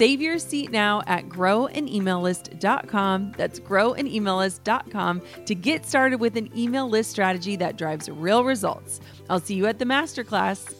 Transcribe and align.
Save 0.00 0.22
your 0.22 0.38
seat 0.38 0.70
now 0.70 1.02
at 1.06 1.28
growanemaillist.com. 1.28 3.34
That's 3.36 3.60
growanemaillist.com 3.60 5.22
to 5.44 5.54
get 5.54 5.84
started 5.84 6.20
with 6.20 6.38
an 6.38 6.58
email 6.58 6.88
list 6.88 7.10
strategy 7.10 7.54
that 7.56 7.76
drives 7.76 8.08
real 8.08 8.42
results. 8.42 9.00
I'll 9.28 9.40
see 9.40 9.56
you 9.56 9.66
at 9.66 9.78
the 9.78 9.84
masterclass. 9.84 10.72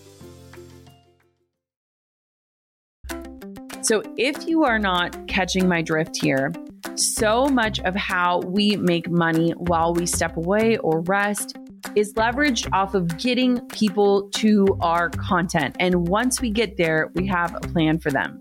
So, 3.82 4.02
if 4.16 4.48
you 4.48 4.64
are 4.64 4.78
not 4.78 5.28
catching 5.28 5.68
my 5.68 5.82
drift 5.82 6.16
here, 6.16 6.54
so 6.94 7.44
much 7.44 7.78
of 7.80 7.94
how 7.94 8.38
we 8.46 8.76
make 8.76 9.10
money 9.10 9.50
while 9.50 9.92
we 9.92 10.06
step 10.06 10.38
away 10.38 10.78
or 10.78 11.02
rest 11.02 11.58
is 11.94 12.14
leveraged 12.14 12.72
off 12.72 12.94
of 12.94 13.18
getting 13.18 13.60
people 13.68 14.30
to 14.36 14.78
our 14.80 15.10
content. 15.10 15.76
And 15.78 16.08
once 16.08 16.40
we 16.40 16.50
get 16.50 16.78
there, 16.78 17.10
we 17.14 17.26
have 17.26 17.54
a 17.54 17.60
plan 17.60 17.98
for 17.98 18.10
them. 18.10 18.40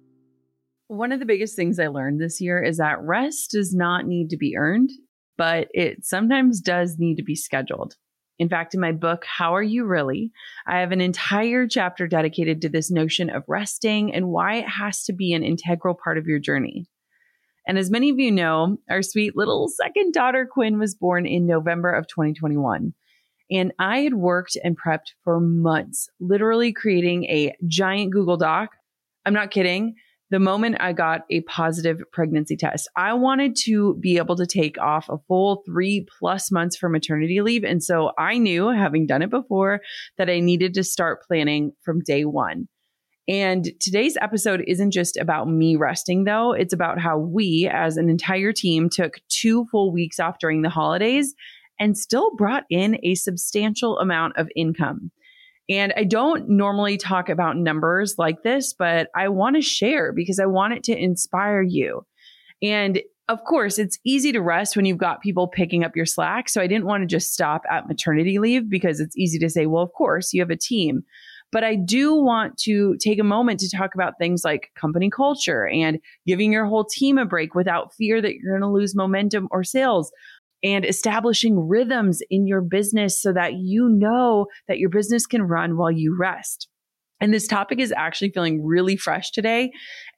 One 0.91 1.13
of 1.13 1.21
the 1.21 1.25
biggest 1.25 1.55
things 1.55 1.79
I 1.79 1.87
learned 1.87 2.19
this 2.19 2.41
year 2.41 2.61
is 2.61 2.75
that 2.79 2.99
rest 3.01 3.51
does 3.51 3.73
not 3.73 4.05
need 4.05 4.29
to 4.31 4.35
be 4.37 4.57
earned, 4.57 4.89
but 5.37 5.69
it 5.73 6.03
sometimes 6.03 6.59
does 6.59 6.97
need 6.99 7.15
to 7.15 7.23
be 7.23 7.33
scheduled. 7.33 7.95
In 8.39 8.49
fact, 8.49 8.73
in 8.73 8.81
my 8.81 8.91
book, 8.91 9.23
How 9.23 9.55
Are 9.55 9.63
You 9.63 9.85
Really? 9.85 10.33
I 10.67 10.81
have 10.81 10.91
an 10.91 10.99
entire 10.99 11.65
chapter 11.65 12.07
dedicated 12.07 12.59
to 12.61 12.67
this 12.67 12.91
notion 12.91 13.29
of 13.29 13.45
resting 13.47 14.13
and 14.13 14.27
why 14.27 14.55
it 14.55 14.67
has 14.67 15.05
to 15.05 15.13
be 15.13 15.31
an 15.31 15.43
integral 15.43 15.95
part 15.95 16.17
of 16.17 16.27
your 16.27 16.39
journey. 16.39 16.87
And 17.65 17.77
as 17.77 17.89
many 17.89 18.09
of 18.09 18.19
you 18.19 18.29
know, 18.29 18.75
our 18.89 19.01
sweet 19.01 19.37
little 19.37 19.69
second 19.69 20.11
daughter, 20.11 20.45
Quinn, 20.45 20.77
was 20.77 20.93
born 20.93 21.25
in 21.25 21.47
November 21.47 21.93
of 21.93 22.05
2021. 22.07 22.93
And 23.49 23.71
I 23.79 23.99
had 23.99 24.15
worked 24.15 24.57
and 24.61 24.77
prepped 24.77 25.13
for 25.23 25.39
months, 25.39 26.09
literally 26.19 26.73
creating 26.73 27.23
a 27.27 27.55
giant 27.65 28.11
Google 28.11 28.35
Doc. 28.35 28.71
I'm 29.25 29.33
not 29.33 29.51
kidding 29.51 29.95
the 30.31 30.39
moment 30.39 30.77
I 30.79 30.93
got 30.93 31.25
a 31.29 31.41
positive 31.41 32.01
pregnancy 32.11 32.55
test. 32.55 32.89
I 32.95 33.13
wanted 33.13 33.55
to 33.65 33.95
be 33.95 34.17
able 34.17 34.37
to 34.37 34.47
take 34.47 34.79
off 34.79 35.09
a 35.09 35.17
full 35.27 35.61
three 35.65 36.07
plus 36.17 36.49
months 36.51 36.77
for 36.77 36.87
maternity 36.87 37.41
leave. 37.41 37.65
And 37.65 37.83
so 37.83 38.13
I 38.17 38.37
knew, 38.37 38.69
having 38.69 39.05
done 39.05 39.21
it 39.21 39.29
before, 39.29 39.81
that 40.17 40.29
I 40.29 40.39
needed 40.39 40.73
to 40.75 40.83
start 40.85 41.21
planning 41.27 41.73
from 41.83 41.99
day 41.99 42.23
one. 42.23 42.69
And 43.27 43.69
today's 43.81 44.17
episode 44.21 44.63
isn't 44.67 44.91
just 44.91 45.17
about 45.17 45.49
me 45.49 45.75
resting, 45.75 46.23
though. 46.23 46.53
It's 46.53 46.73
about 46.73 46.97
how 46.97 47.17
we, 47.17 47.69
as 47.71 47.97
an 47.97 48.09
entire 48.09 48.53
team, 48.53 48.89
took 48.89 49.15
two 49.27 49.65
full 49.69 49.91
weeks 49.91 50.19
off 50.19 50.39
during 50.39 50.61
the 50.61 50.69
holidays 50.69 51.35
and 51.77 51.97
still 51.97 52.31
brought 52.35 52.63
in 52.69 52.97
a 53.03 53.15
substantial 53.15 53.99
amount 53.99 54.37
of 54.37 54.47
income. 54.55 55.11
And 55.69 55.93
I 55.95 56.03
don't 56.03 56.49
normally 56.49 56.97
talk 56.97 57.29
about 57.29 57.57
numbers 57.57 58.15
like 58.17 58.43
this, 58.43 58.73
but 58.73 59.09
I 59.15 59.29
want 59.29 59.55
to 59.55 59.61
share 59.61 60.11
because 60.11 60.39
I 60.39 60.45
want 60.45 60.73
it 60.73 60.83
to 60.85 60.97
inspire 60.97 61.61
you. 61.61 62.05
And 62.61 63.01
of 63.29 63.43
course, 63.45 63.79
it's 63.79 63.97
easy 64.05 64.31
to 64.33 64.41
rest 64.41 64.75
when 64.75 64.85
you've 64.85 64.97
got 64.97 65.21
people 65.21 65.47
picking 65.47 65.83
up 65.83 65.95
your 65.95 66.05
slack. 66.05 66.49
So 66.49 66.61
I 66.61 66.67
didn't 66.67 66.85
want 66.85 67.01
to 67.01 67.07
just 67.07 67.33
stop 67.33 67.61
at 67.71 67.87
maternity 67.87 68.39
leave 68.39 68.69
because 68.69 68.99
it's 68.99 69.17
easy 69.17 69.39
to 69.39 69.49
say, 69.49 69.67
well, 69.67 69.83
of 69.83 69.93
course, 69.93 70.33
you 70.33 70.41
have 70.41 70.49
a 70.49 70.57
team. 70.57 71.03
But 71.51 71.63
I 71.63 71.75
do 71.75 72.15
want 72.15 72.57
to 72.59 72.95
take 72.97 73.19
a 73.19 73.25
moment 73.25 73.59
to 73.59 73.69
talk 73.69 73.93
about 73.93 74.17
things 74.17 74.43
like 74.43 74.71
company 74.75 75.09
culture 75.09 75.67
and 75.67 75.99
giving 76.25 76.51
your 76.51 76.65
whole 76.65 76.85
team 76.85 77.17
a 77.17 77.25
break 77.25 77.55
without 77.55 77.93
fear 77.93 78.21
that 78.21 78.35
you're 78.35 78.57
going 78.57 78.69
to 78.69 78.73
lose 78.73 78.95
momentum 78.95 79.47
or 79.51 79.63
sales 79.63 80.11
and 80.63 80.85
establishing 80.85 81.67
rhythms 81.67 82.21
in 82.29 82.47
your 82.47 82.61
business 82.61 83.21
so 83.21 83.33
that 83.33 83.53
you 83.55 83.89
know 83.89 84.47
that 84.67 84.77
your 84.77 84.89
business 84.89 85.25
can 85.25 85.43
run 85.43 85.77
while 85.77 85.91
you 85.91 86.15
rest. 86.19 86.67
And 87.19 87.31
this 87.31 87.47
topic 87.47 87.79
is 87.79 87.93
actually 87.95 88.31
feeling 88.31 88.65
really 88.65 88.97
fresh 88.97 89.29
today. 89.31 89.71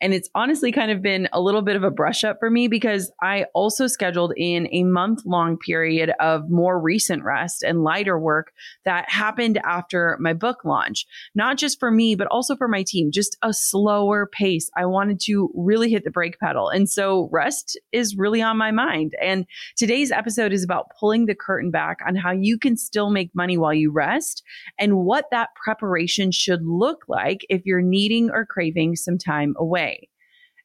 And 0.04 0.14
it's 0.14 0.30
honestly 0.36 0.74
kind 0.74 0.92
of 0.92 1.02
been 1.02 1.30
a 1.32 1.40
little 1.40 1.62
bit 1.62 1.78
of 1.78 1.84
a 1.84 1.90
brush 1.90 2.26
up 2.26 2.38
for 2.38 2.50
me 2.50 2.68
because 2.68 3.10
I 3.22 3.46
also 3.54 3.88
scheduled 3.88 4.34
in 4.36 4.68
a 4.74 4.84
month 4.84 5.22
long 5.26 5.58
period 5.58 6.12
of 6.20 6.50
more 6.50 6.78
recent 6.78 7.24
rest 7.24 7.64
and 7.64 7.86
lighter 7.86 8.20
work 8.20 8.52
that 8.84 9.10
happened 9.10 9.62
after 9.64 10.18
my 10.20 10.34
book 10.34 10.66
launch, 10.66 11.06
not 11.36 11.58
just 11.58 11.80
for 11.80 11.90
me, 11.90 12.16
but 12.16 12.28
also 12.28 12.54
for 12.58 12.68
my 12.68 12.84
team, 12.86 13.12
just 13.14 13.38
a 13.44 13.54
slower 13.54 14.28
pace. 14.28 14.70
I 14.76 14.86
wanted 14.88 15.22
to 15.22 15.50
really 15.56 15.90
hit 15.90 16.04
the 16.04 16.12
brake 16.12 16.38
pedal. 16.38 16.68
And 16.68 16.90
so 16.90 17.30
rest 17.32 17.80
is 17.94 18.18
really 18.18 18.42
on 18.42 18.58
my 18.58 18.72
mind. 18.72 19.14
And 19.22 19.46
today's 19.78 20.12
episode 20.12 20.52
is 20.52 20.66
about 20.66 20.92
pulling 21.00 21.28
the 21.28 21.36
curtain 21.36 21.72
back 21.72 22.00
on 22.06 22.18
how 22.18 22.32
you 22.32 22.60
can 22.60 22.76
still 22.76 23.10
make 23.10 23.34
money 23.34 23.58
while 23.58 23.74
you 23.74 23.90
rest 23.90 24.44
and 24.78 24.98
what 24.98 25.28
that 25.32 25.52
preparation 25.64 26.32
should 26.34 26.66
look 26.66 27.06
like 27.08 27.46
if 27.48 27.62
you're 27.64 27.82
needing 27.82 28.30
or 28.30 28.46
craving 28.46 28.98
some 28.98 29.18
time 29.18 29.56
away. 29.58 29.93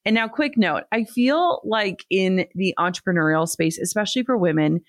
And 0.08 0.14
now, 0.14 0.26
quick 0.26 0.56
note 0.56 0.84
I 0.90 1.04
feel 1.04 1.60
like 1.64 2.06
in 2.08 2.46
the 2.54 2.72
entrepreneurial 2.78 3.46
space, 3.46 3.76
especially 3.78 4.22
for 4.22 4.38
women, 4.38 4.80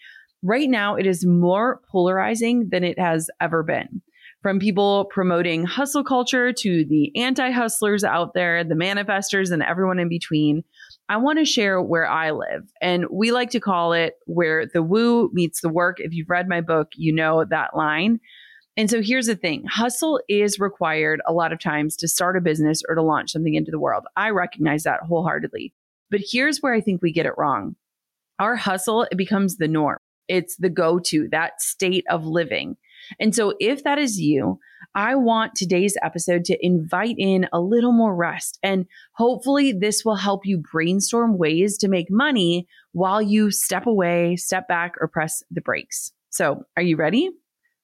right 0.42 0.70
now 0.70 0.96
it 0.96 1.06
is 1.06 1.26
more 1.26 1.82
polarizing 1.92 2.70
than 2.72 2.86
it 2.86 2.98
has 2.98 3.30
ever 3.42 3.62
been. 3.62 4.02
From 4.42 4.60
people 4.60 5.10
promoting 5.12 5.66
hustle 5.66 6.06
culture 6.06 6.54
to 6.54 6.86
the 6.86 7.12
anti 7.18 7.52
hustlers 7.52 8.06
out 8.06 8.34
there, 8.34 8.64
the 8.64 8.76
manifestors, 8.76 9.52
and 9.52 9.62
everyone 9.62 10.00
in 10.00 10.08
between, 10.08 10.64
I 11.10 11.18
want 11.18 11.38
to 11.40 11.44
share 11.44 11.82
where 11.82 12.08
I 12.08 12.32
live. 12.32 12.72
And 12.80 13.04
we 13.12 13.34
like 13.34 13.50
to 13.50 13.60
call 13.60 13.92
it 13.92 14.14
where 14.26 14.68
the 14.74 14.82
woo 14.82 15.32
meets 15.34 15.60
the 15.60 15.68
work. 15.68 15.98
If 16.00 16.14
you've 16.14 16.30
read 16.30 16.48
my 16.48 16.62
book, 16.62 16.94
you 16.96 17.14
know 17.14 17.44
that 17.44 17.76
line. 17.76 18.22
And 18.80 18.90
so 18.90 19.02
here's 19.02 19.26
the 19.26 19.36
thing 19.36 19.66
hustle 19.66 20.22
is 20.30 20.58
required 20.58 21.22
a 21.28 21.34
lot 21.34 21.52
of 21.52 21.60
times 21.60 21.98
to 21.98 22.08
start 22.08 22.38
a 22.38 22.42
business 22.42 22.82
or 22.88 22.96
to 22.96 23.02
launch 23.02 23.34
something 23.34 23.56
into 23.56 23.72
the 23.72 23.80
world. 23.80 24.06
I 24.16 24.30
recognize 24.30 24.84
that 24.84 25.02
wholeheartedly. 25.02 25.74
But 26.10 26.22
here's 26.24 26.60
where 26.62 26.74
I 26.74 26.80
think 26.80 27.02
we 27.02 27.12
get 27.12 27.26
it 27.26 27.38
wrong 27.38 27.76
our 28.40 28.56
hustle, 28.56 29.04
it 29.12 29.18
becomes 29.18 29.58
the 29.58 29.68
norm, 29.68 29.98
it's 30.30 30.56
the 30.56 30.70
go 30.70 30.98
to, 30.98 31.28
that 31.28 31.62
state 31.62 32.06
of 32.10 32.26
living. 32.26 32.78
And 33.20 33.36
so, 33.36 33.54
if 33.60 33.84
that 33.84 34.00
is 34.00 34.18
you, 34.18 34.62
I 34.96 35.16
want 35.16 35.56
today's 35.56 35.98
episode 36.02 36.46
to 36.46 36.66
invite 36.66 37.16
in 37.18 37.50
a 37.52 37.60
little 37.60 37.92
more 37.92 38.16
rest. 38.16 38.60
And 38.64 38.86
hopefully, 39.12 39.74
this 39.74 40.06
will 40.06 40.16
help 40.16 40.46
you 40.46 40.58
brainstorm 40.58 41.38
ways 41.38 41.78
to 41.80 41.90
make 41.90 42.10
money 42.10 42.66
while 42.94 43.22
you 43.22 43.52
step 43.52 43.88
away, 43.88 44.38
step 44.38 44.70
back, 44.70 44.94
or 45.02 45.10
press 45.10 45.44
the 45.52 45.60
brakes. 45.60 46.14
So, 46.30 46.64
are 46.78 46.84
you 46.84 46.96
ready? 46.96 47.30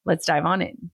Let's 0.05 0.25
dive 0.25 0.45
on 0.45 0.61
in. 0.61 0.91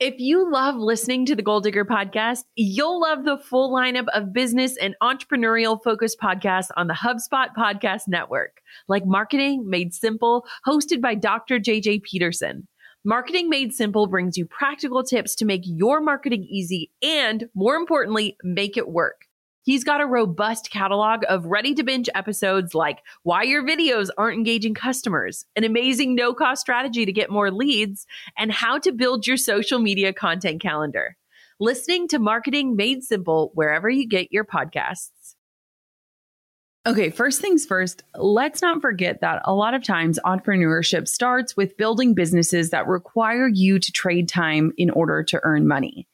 If 0.00 0.18
you 0.18 0.50
love 0.50 0.74
listening 0.74 1.26
to 1.26 1.36
the 1.36 1.44
Goal 1.44 1.60
Digger 1.60 1.84
podcast, 1.84 2.40
you'll 2.56 3.00
love 3.00 3.24
the 3.24 3.38
full 3.38 3.72
lineup 3.72 4.06
of 4.12 4.32
business 4.32 4.76
and 4.76 4.96
entrepreneurial 5.00 5.80
focused 5.80 6.18
podcasts 6.18 6.70
on 6.76 6.88
the 6.88 6.94
HubSpot 6.94 7.46
Podcast 7.56 8.08
Network, 8.08 8.62
like 8.88 9.06
Marketing 9.06 9.70
Made 9.70 9.94
Simple, 9.94 10.44
hosted 10.66 11.00
by 11.00 11.14
Dr. 11.14 11.60
JJ 11.60 12.02
Peterson. 12.02 12.66
Marketing 13.04 13.48
Made 13.48 13.72
Simple 13.72 14.08
brings 14.08 14.36
you 14.36 14.44
practical 14.44 15.04
tips 15.04 15.36
to 15.36 15.44
make 15.44 15.62
your 15.64 16.00
marketing 16.00 16.48
easy 16.50 16.90
and, 17.00 17.48
more 17.54 17.76
importantly, 17.76 18.36
make 18.42 18.76
it 18.76 18.88
work. 18.88 19.26
He's 19.64 19.84
got 19.84 20.00
a 20.00 20.06
robust 20.06 20.70
catalog 20.70 21.22
of 21.28 21.46
ready 21.46 21.72
to 21.74 21.84
binge 21.84 22.08
episodes 22.16 22.74
like 22.74 22.98
why 23.22 23.44
your 23.44 23.62
videos 23.62 24.08
aren't 24.18 24.36
engaging 24.36 24.74
customers, 24.74 25.44
an 25.54 25.62
amazing 25.62 26.16
no 26.16 26.34
cost 26.34 26.60
strategy 26.60 27.06
to 27.06 27.12
get 27.12 27.30
more 27.30 27.50
leads, 27.52 28.06
and 28.36 28.50
how 28.50 28.78
to 28.78 28.90
build 28.90 29.26
your 29.26 29.36
social 29.36 29.78
media 29.78 30.12
content 30.12 30.60
calendar. 30.60 31.16
Listening 31.60 32.08
to 32.08 32.18
Marketing 32.18 32.74
Made 32.74 33.04
Simple 33.04 33.52
wherever 33.54 33.88
you 33.88 34.08
get 34.08 34.32
your 34.32 34.44
podcasts. 34.44 35.36
Okay, 36.84 37.10
first 37.10 37.40
things 37.40 37.64
first, 37.64 38.02
let's 38.16 38.60
not 38.60 38.82
forget 38.82 39.20
that 39.20 39.42
a 39.44 39.54
lot 39.54 39.74
of 39.74 39.84
times 39.84 40.18
entrepreneurship 40.24 41.06
starts 41.06 41.56
with 41.56 41.76
building 41.76 42.14
businesses 42.14 42.70
that 42.70 42.88
require 42.88 43.46
you 43.46 43.78
to 43.78 43.92
trade 43.92 44.28
time 44.28 44.72
in 44.76 44.90
order 44.90 45.22
to 45.22 45.38
earn 45.44 45.68
money 45.68 46.08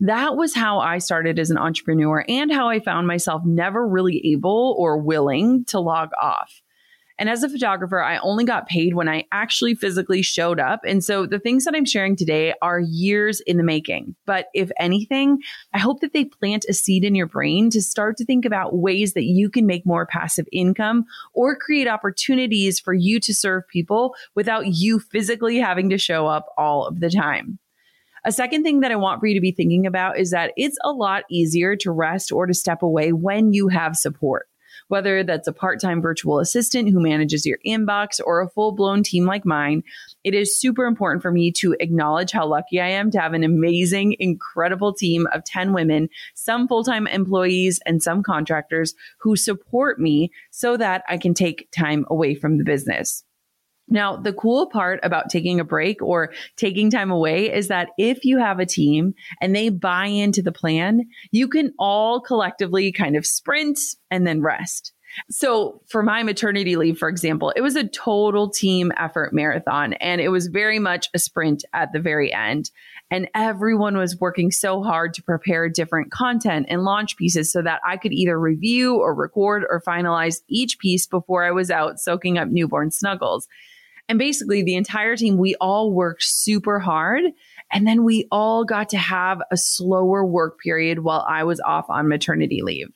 that 0.00 0.36
was 0.36 0.54
how 0.54 0.78
I 0.78 0.98
started 0.98 1.38
as 1.38 1.50
an 1.50 1.58
entrepreneur 1.58 2.24
and 2.28 2.52
how 2.52 2.68
I 2.68 2.80
found 2.80 3.06
myself 3.06 3.42
never 3.44 3.86
really 3.86 4.32
able 4.32 4.76
or 4.78 4.98
willing 4.98 5.64
to 5.66 5.80
log 5.80 6.10
off. 6.20 6.62
And 7.18 7.28
as 7.28 7.42
a 7.42 7.48
photographer, 7.48 8.00
I 8.00 8.18
only 8.18 8.44
got 8.44 8.68
paid 8.68 8.94
when 8.94 9.08
I 9.08 9.24
actually 9.32 9.74
physically 9.74 10.22
showed 10.22 10.60
up. 10.60 10.82
And 10.86 11.02
so 11.02 11.26
the 11.26 11.40
things 11.40 11.64
that 11.64 11.74
I'm 11.74 11.84
sharing 11.84 12.14
today 12.14 12.54
are 12.62 12.78
years 12.78 13.40
in 13.40 13.56
the 13.56 13.64
making. 13.64 14.14
But 14.24 14.46
if 14.54 14.70
anything, 14.78 15.40
I 15.74 15.78
hope 15.78 16.00
that 16.00 16.12
they 16.12 16.26
plant 16.26 16.64
a 16.68 16.72
seed 16.72 17.02
in 17.02 17.16
your 17.16 17.26
brain 17.26 17.70
to 17.70 17.82
start 17.82 18.16
to 18.18 18.24
think 18.24 18.44
about 18.44 18.78
ways 18.78 19.14
that 19.14 19.24
you 19.24 19.50
can 19.50 19.66
make 19.66 19.84
more 19.84 20.06
passive 20.06 20.46
income 20.52 21.06
or 21.34 21.56
create 21.56 21.88
opportunities 21.88 22.78
for 22.78 22.94
you 22.94 23.18
to 23.18 23.34
serve 23.34 23.66
people 23.66 24.14
without 24.36 24.68
you 24.68 25.00
physically 25.00 25.58
having 25.58 25.90
to 25.90 25.98
show 25.98 26.28
up 26.28 26.46
all 26.56 26.86
of 26.86 27.00
the 27.00 27.10
time. 27.10 27.58
A 28.24 28.32
second 28.32 28.62
thing 28.62 28.80
that 28.80 28.92
I 28.92 28.96
want 28.96 29.20
for 29.20 29.26
you 29.26 29.34
to 29.34 29.40
be 29.40 29.52
thinking 29.52 29.86
about 29.86 30.18
is 30.18 30.30
that 30.30 30.52
it's 30.56 30.78
a 30.84 30.90
lot 30.90 31.24
easier 31.30 31.76
to 31.76 31.90
rest 31.90 32.32
or 32.32 32.46
to 32.46 32.54
step 32.54 32.82
away 32.82 33.12
when 33.12 33.52
you 33.52 33.68
have 33.68 33.96
support. 33.96 34.48
Whether 34.88 35.22
that's 35.22 35.46
a 35.46 35.52
part 35.52 35.80
time 35.80 36.00
virtual 36.00 36.40
assistant 36.40 36.88
who 36.88 37.00
manages 37.00 37.44
your 37.44 37.58
inbox 37.66 38.20
or 38.24 38.40
a 38.40 38.48
full 38.48 38.72
blown 38.72 39.02
team 39.02 39.26
like 39.26 39.44
mine, 39.44 39.82
it 40.24 40.34
is 40.34 40.58
super 40.58 40.86
important 40.86 41.20
for 41.20 41.30
me 41.30 41.52
to 41.52 41.76
acknowledge 41.78 42.30
how 42.30 42.46
lucky 42.46 42.80
I 42.80 42.88
am 42.88 43.10
to 43.10 43.20
have 43.20 43.34
an 43.34 43.44
amazing, 43.44 44.16
incredible 44.18 44.94
team 44.94 45.26
of 45.32 45.44
10 45.44 45.74
women, 45.74 46.08
some 46.34 46.68
full 46.68 46.84
time 46.84 47.06
employees 47.06 47.80
and 47.84 48.02
some 48.02 48.22
contractors 48.22 48.94
who 49.20 49.36
support 49.36 50.00
me 50.00 50.30
so 50.50 50.76
that 50.78 51.02
I 51.06 51.18
can 51.18 51.34
take 51.34 51.68
time 51.70 52.06
away 52.08 52.34
from 52.34 52.56
the 52.56 52.64
business. 52.64 53.24
Now, 53.90 54.16
the 54.16 54.32
cool 54.32 54.66
part 54.66 55.00
about 55.02 55.30
taking 55.30 55.60
a 55.60 55.64
break 55.64 56.02
or 56.02 56.32
taking 56.56 56.90
time 56.90 57.10
away 57.10 57.52
is 57.52 57.68
that 57.68 57.90
if 57.98 58.24
you 58.24 58.38
have 58.38 58.58
a 58.58 58.66
team 58.66 59.14
and 59.40 59.54
they 59.54 59.70
buy 59.70 60.06
into 60.06 60.42
the 60.42 60.52
plan, 60.52 61.08
you 61.30 61.48
can 61.48 61.72
all 61.78 62.20
collectively 62.20 62.92
kind 62.92 63.16
of 63.16 63.26
sprint 63.26 63.78
and 64.10 64.26
then 64.26 64.42
rest. 64.42 64.92
So 65.30 65.80
for 65.88 66.02
my 66.02 66.22
maternity 66.22 66.76
leave, 66.76 66.98
for 66.98 67.08
example, 67.08 67.50
it 67.56 67.60
was 67.60 67.76
a 67.76 67.88
total 67.88 68.50
team 68.50 68.92
effort 68.96 69.32
marathon 69.32 69.94
and 69.94 70.20
it 70.20 70.28
was 70.28 70.48
very 70.48 70.78
much 70.78 71.08
a 71.14 71.18
sprint 71.18 71.64
at 71.72 71.92
the 71.92 72.00
very 72.00 72.32
end. 72.32 72.70
And 73.10 73.28
everyone 73.34 73.96
was 73.96 74.20
working 74.20 74.50
so 74.50 74.82
hard 74.82 75.14
to 75.14 75.22
prepare 75.22 75.68
different 75.70 76.12
content 76.12 76.66
and 76.68 76.84
launch 76.84 77.16
pieces 77.16 77.50
so 77.50 77.62
that 77.62 77.80
I 77.86 77.96
could 77.96 78.12
either 78.12 78.38
review 78.38 78.96
or 78.96 79.14
record 79.14 79.64
or 79.68 79.80
finalize 79.80 80.42
each 80.46 80.78
piece 80.78 81.06
before 81.06 81.44
I 81.44 81.52
was 81.52 81.70
out 81.70 81.98
soaking 81.98 82.36
up 82.36 82.48
newborn 82.48 82.90
snuggles. 82.90 83.48
And 84.08 84.18
basically, 84.18 84.62
the 84.62 84.76
entire 84.76 85.16
team, 85.16 85.36
we 85.36 85.54
all 85.56 85.92
worked 85.92 86.22
super 86.22 86.78
hard. 86.78 87.24
And 87.70 87.86
then 87.86 88.04
we 88.04 88.26
all 88.30 88.64
got 88.64 88.88
to 88.90 88.98
have 88.98 89.42
a 89.50 89.56
slower 89.56 90.24
work 90.24 90.58
period 90.60 91.00
while 91.00 91.26
I 91.28 91.44
was 91.44 91.60
off 91.60 91.90
on 91.90 92.08
maternity 92.08 92.62
leave. 92.62 92.88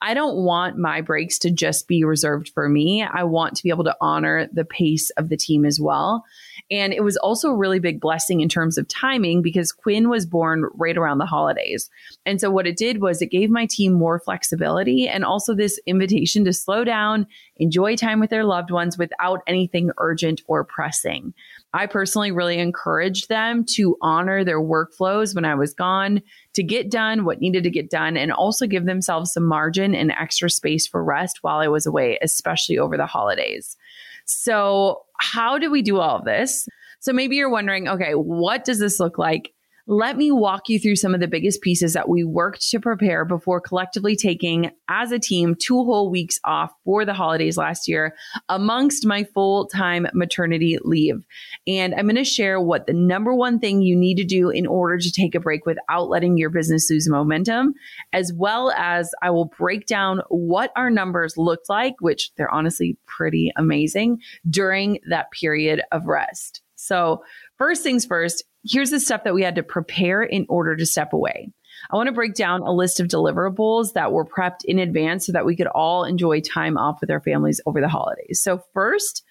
I 0.00 0.14
don't 0.14 0.44
want 0.44 0.76
my 0.76 1.00
breaks 1.00 1.38
to 1.40 1.50
just 1.50 1.88
be 1.88 2.04
reserved 2.04 2.50
for 2.50 2.68
me. 2.68 3.02
I 3.02 3.24
want 3.24 3.56
to 3.56 3.62
be 3.62 3.70
able 3.70 3.84
to 3.84 3.96
honor 4.00 4.48
the 4.52 4.64
pace 4.64 5.10
of 5.10 5.28
the 5.28 5.36
team 5.36 5.64
as 5.64 5.80
well. 5.80 6.24
And 6.70 6.92
it 6.92 7.02
was 7.02 7.16
also 7.16 7.50
a 7.50 7.56
really 7.56 7.80
big 7.80 8.00
blessing 8.00 8.40
in 8.40 8.48
terms 8.48 8.78
of 8.78 8.86
timing 8.86 9.42
because 9.42 9.72
Quinn 9.72 10.08
was 10.08 10.24
born 10.24 10.66
right 10.74 10.96
around 10.96 11.18
the 11.18 11.26
holidays. 11.26 11.90
And 12.24 12.40
so 12.40 12.50
what 12.50 12.66
it 12.66 12.76
did 12.76 13.00
was 13.00 13.20
it 13.20 13.30
gave 13.30 13.50
my 13.50 13.66
team 13.66 13.92
more 13.92 14.20
flexibility 14.20 15.08
and 15.08 15.24
also 15.24 15.54
this 15.54 15.80
invitation 15.86 16.44
to 16.44 16.52
slow 16.52 16.84
down, 16.84 17.26
enjoy 17.56 17.96
time 17.96 18.20
with 18.20 18.30
their 18.30 18.44
loved 18.44 18.70
ones 18.70 18.96
without 18.96 19.40
anything 19.48 19.90
urgent 19.98 20.42
or 20.46 20.64
pressing. 20.64 21.34
I 21.72 21.86
personally 21.86 22.30
really 22.30 22.58
encouraged 22.58 23.28
them 23.28 23.64
to 23.74 23.96
honor 24.00 24.44
their 24.44 24.60
workflows 24.60 25.34
when 25.34 25.44
I 25.44 25.54
was 25.54 25.74
gone, 25.74 26.22
to 26.54 26.62
get 26.62 26.90
done 26.90 27.24
what 27.24 27.40
needed 27.40 27.64
to 27.64 27.70
get 27.70 27.90
done, 27.90 28.16
and 28.16 28.32
also 28.32 28.66
give 28.66 28.86
themselves 28.86 29.32
some 29.32 29.44
margin 29.44 29.94
and 29.94 30.12
extra 30.12 30.50
space 30.50 30.86
for 30.86 31.02
rest 31.02 31.38
while 31.42 31.58
I 31.58 31.68
was 31.68 31.86
away, 31.86 32.18
especially 32.22 32.78
over 32.78 32.96
the 32.96 33.06
holidays. 33.06 33.76
So, 34.24 35.02
how 35.20 35.58
do 35.58 35.70
we 35.70 35.82
do 35.82 35.98
all 35.98 36.22
this? 36.22 36.66
So, 37.00 37.12
maybe 37.12 37.36
you're 37.36 37.50
wondering, 37.50 37.88
okay, 37.88 38.12
what 38.12 38.64
does 38.64 38.78
this 38.78 39.00
look 39.00 39.18
like? 39.18 39.52
Let 39.92 40.16
me 40.16 40.30
walk 40.30 40.68
you 40.68 40.78
through 40.78 40.94
some 40.94 41.14
of 41.14 41.20
the 41.20 41.26
biggest 41.26 41.62
pieces 41.62 41.94
that 41.94 42.08
we 42.08 42.22
worked 42.22 42.62
to 42.70 42.78
prepare 42.78 43.24
before 43.24 43.60
collectively 43.60 44.14
taking, 44.14 44.70
as 44.88 45.10
a 45.10 45.18
team, 45.18 45.56
two 45.56 45.82
whole 45.82 46.12
weeks 46.12 46.38
off 46.44 46.70
for 46.84 47.04
the 47.04 47.12
holidays 47.12 47.56
last 47.56 47.88
year 47.88 48.14
amongst 48.48 49.04
my 49.04 49.24
full 49.24 49.66
time 49.66 50.06
maternity 50.14 50.78
leave. 50.84 51.26
And 51.66 51.92
I'm 51.92 52.06
going 52.06 52.14
to 52.14 52.22
share 52.22 52.60
what 52.60 52.86
the 52.86 52.92
number 52.92 53.34
one 53.34 53.58
thing 53.58 53.82
you 53.82 53.96
need 53.96 54.14
to 54.18 54.24
do 54.24 54.48
in 54.48 54.64
order 54.64 54.96
to 54.96 55.10
take 55.10 55.34
a 55.34 55.40
break 55.40 55.66
without 55.66 56.08
letting 56.08 56.38
your 56.38 56.50
business 56.50 56.88
lose 56.88 57.08
momentum, 57.08 57.74
as 58.12 58.32
well 58.32 58.70
as 58.76 59.10
I 59.22 59.30
will 59.30 59.46
break 59.58 59.86
down 59.86 60.22
what 60.28 60.70
our 60.76 60.90
numbers 60.90 61.36
looked 61.36 61.68
like, 61.68 61.96
which 61.98 62.30
they're 62.36 62.54
honestly 62.54 62.96
pretty 63.06 63.50
amazing 63.56 64.20
during 64.48 65.00
that 65.08 65.32
period 65.32 65.82
of 65.90 66.06
rest. 66.06 66.62
So, 66.76 67.22
first 67.58 67.82
things 67.82 68.06
first, 68.06 68.42
here's 68.64 68.90
the 68.90 69.00
stuff 69.00 69.24
that 69.24 69.34
we 69.34 69.42
had 69.42 69.56
to 69.56 69.62
prepare 69.62 70.22
in 70.22 70.46
order 70.48 70.76
to 70.76 70.86
step 70.86 71.12
away. 71.12 71.52
I 71.90 71.96
want 71.96 72.08
to 72.08 72.12
break 72.12 72.34
down 72.34 72.62
a 72.62 72.72
list 72.72 73.00
of 73.00 73.08
deliverables 73.08 73.94
that 73.94 74.12
were 74.12 74.26
prepped 74.26 74.64
in 74.64 74.78
advance 74.78 75.26
so 75.26 75.32
that 75.32 75.46
we 75.46 75.56
could 75.56 75.66
all 75.68 76.04
enjoy 76.04 76.40
time 76.40 76.76
off 76.76 77.00
with 77.00 77.10
our 77.10 77.20
families 77.20 77.60
over 77.66 77.80
the 77.80 77.88
holidays. 77.88 78.40
So, 78.42 78.62
first 78.74 79.24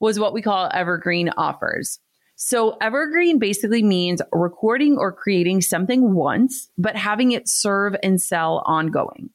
was 0.00 0.18
what 0.18 0.32
we 0.32 0.42
call 0.42 0.70
evergreen 0.72 1.30
offers. 1.36 1.98
So, 2.36 2.76
evergreen 2.80 3.38
basically 3.38 3.82
means 3.82 4.22
recording 4.32 4.96
or 4.96 5.12
creating 5.12 5.62
something 5.62 6.14
once, 6.14 6.70
but 6.78 6.94
having 6.94 7.32
it 7.32 7.48
serve 7.48 7.96
and 8.02 8.20
sell 8.20 8.62
ongoing. 8.64 9.30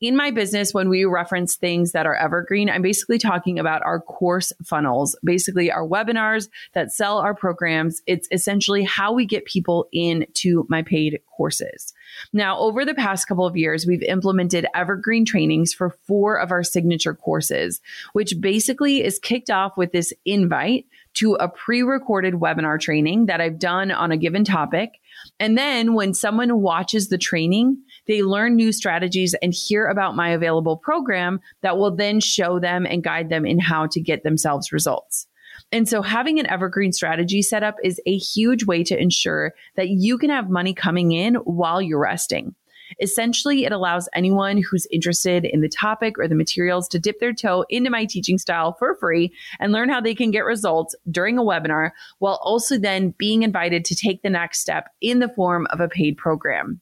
In 0.00 0.16
my 0.16 0.30
business, 0.30 0.74
when 0.74 0.88
we 0.88 1.04
reference 1.04 1.56
things 1.56 1.92
that 1.92 2.06
are 2.06 2.14
evergreen, 2.14 2.68
I'm 2.68 2.82
basically 2.82 3.18
talking 3.18 3.58
about 3.58 3.82
our 3.82 4.00
course 4.00 4.52
funnels, 4.64 5.16
basically 5.24 5.70
our 5.70 5.86
webinars 5.86 6.48
that 6.74 6.92
sell 6.92 7.18
our 7.18 7.34
programs. 7.34 8.02
It's 8.06 8.28
essentially 8.30 8.84
how 8.84 9.12
we 9.12 9.26
get 9.26 9.44
people 9.44 9.88
into 9.92 10.66
my 10.68 10.82
paid 10.82 11.20
courses. 11.36 11.92
Now, 12.32 12.58
over 12.58 12.84
the 12.84 12.94
past 12.94 13.26
couple 13.26 13.46
of 13.46 13.56
years, 13.56 13.86
we've 13.86 14.02
implemented 14.02 14.66
evergreen 14.74 15.24
trainings 15.24 15.72
for 15.72 15.96
four 16.06 16.38
of 16.38 16.50
our 16.50 16.62
signature 16.62 17.14
courses, 17.14 17.80
which 18.12 18.40
basically 18.40 19.04
is 19.04 19.18
kicked 19.18 19.50
off 19.50 19.76
with 19.76 19.92
this 19.92 20.12
invite 20.24 20.86
to 21.14 21.34
a 21.34 21.48
pre 21.48 21.82
recorded 21.82 22.34
webinar 22.34 22.78
training 22.78 23.26
that 23.26 23.40
I've 23.40 23.58
done 23.58 23.90
on 23.90 24.12
a 24.12 24.16
given 24.16 24.44
topic. 24.44 25.00
And 25.40 25.56
then 25.56 25.94
when 25.94 26.14
someone 26.14 26.60
watches 26.60 27.08
the 27.08 27.18
training, 27.18 27.78
they 28.06 28.22
learn 28.22 28.56
new 28.56 28.72
strategies 28.72 29.34
and 29.42 29.54
hear 29.54 29.86
about 29.86 30.16
my 30.16 30.30
available 30.30 30.76
program 30.76 31.40
that 31.62 31.76
will 31.76 31.94
then 31.94 32.20
show 32.20 32.58
them 32.58 32.86
and 32.86 33.04
guide 33.04 33.28
them 33.28 33.46
in 33.46 33.58
how 33.58 33.86
to 33.88 34.00
get 34.00 34.22
themselves 34.22 34.72
results. 34.72 35.26
And 35.72 35.88
so 35.88 36.02
having 36.02 36.38
an 36.38 36.46
evergreen 36.46 36.92
strategy 36.92 37.42
set 37.42 37.62
up 37.62 37.76
is 37.82 38.00
a 38.06 38.16
huge 38.16 38.64
way 38.66 38.84
to 38.84 39.00
ensure 39.00 39.52
that 39.76 39.88
you 39.88 40.18
can 40.18 40.30
have 40.30 40.50
money 40.50 40.74
coming 40.74 41.12
in 41.12 41.34
while 41.36 41.80
you're 41.80 42.00
resting. 42.00 42.54
Essentially, 43.00 43.64
it 43.64 43.72
allows 43.72 44.08
anyone 44.14 44.62
who's 44.62 44.86
interested 44.92 45.44
in 45.44 45.60
the 45.60 45.68
topic 45.68 46.18
or 46.18 46.28
the 46.28 46.36
materials 46.36 46.86
to 46.88 47.00
dip 47.00 47.18
their 47.18 47.32
toe 47.32 47.64
into 47.68 47.90
my 47.90 48.04
teaching 48.04 48.38
style 48.38 48.76
for 48.78 48.96
free 48.96 49.32
and 49.58 49.72
learn 49.72 49.88
how 49.88 50.00
they 50.00 50.14
can 50.14 50.30
get 50.30 50.44
results 50.44 50.94
during 51.10 51.36
a 51.36 51.42
webinar 51.42 51.90
while 52.18 52.38
also 52.42 52.78
then 52.78 53.12
being 53.18 53.42
invited 53.42 53.84
to 53.84 53.96
take 53.96 54.22
the 54.22 54.30
next 54.30 54.60
step 54.60 54.88
in 55.00 55.18
the 55.18 55.28
form 55.30 55.66
of 55.70 55.80
a 55.80 55.88
paid 55.88 56.16
program. 56.16 56.80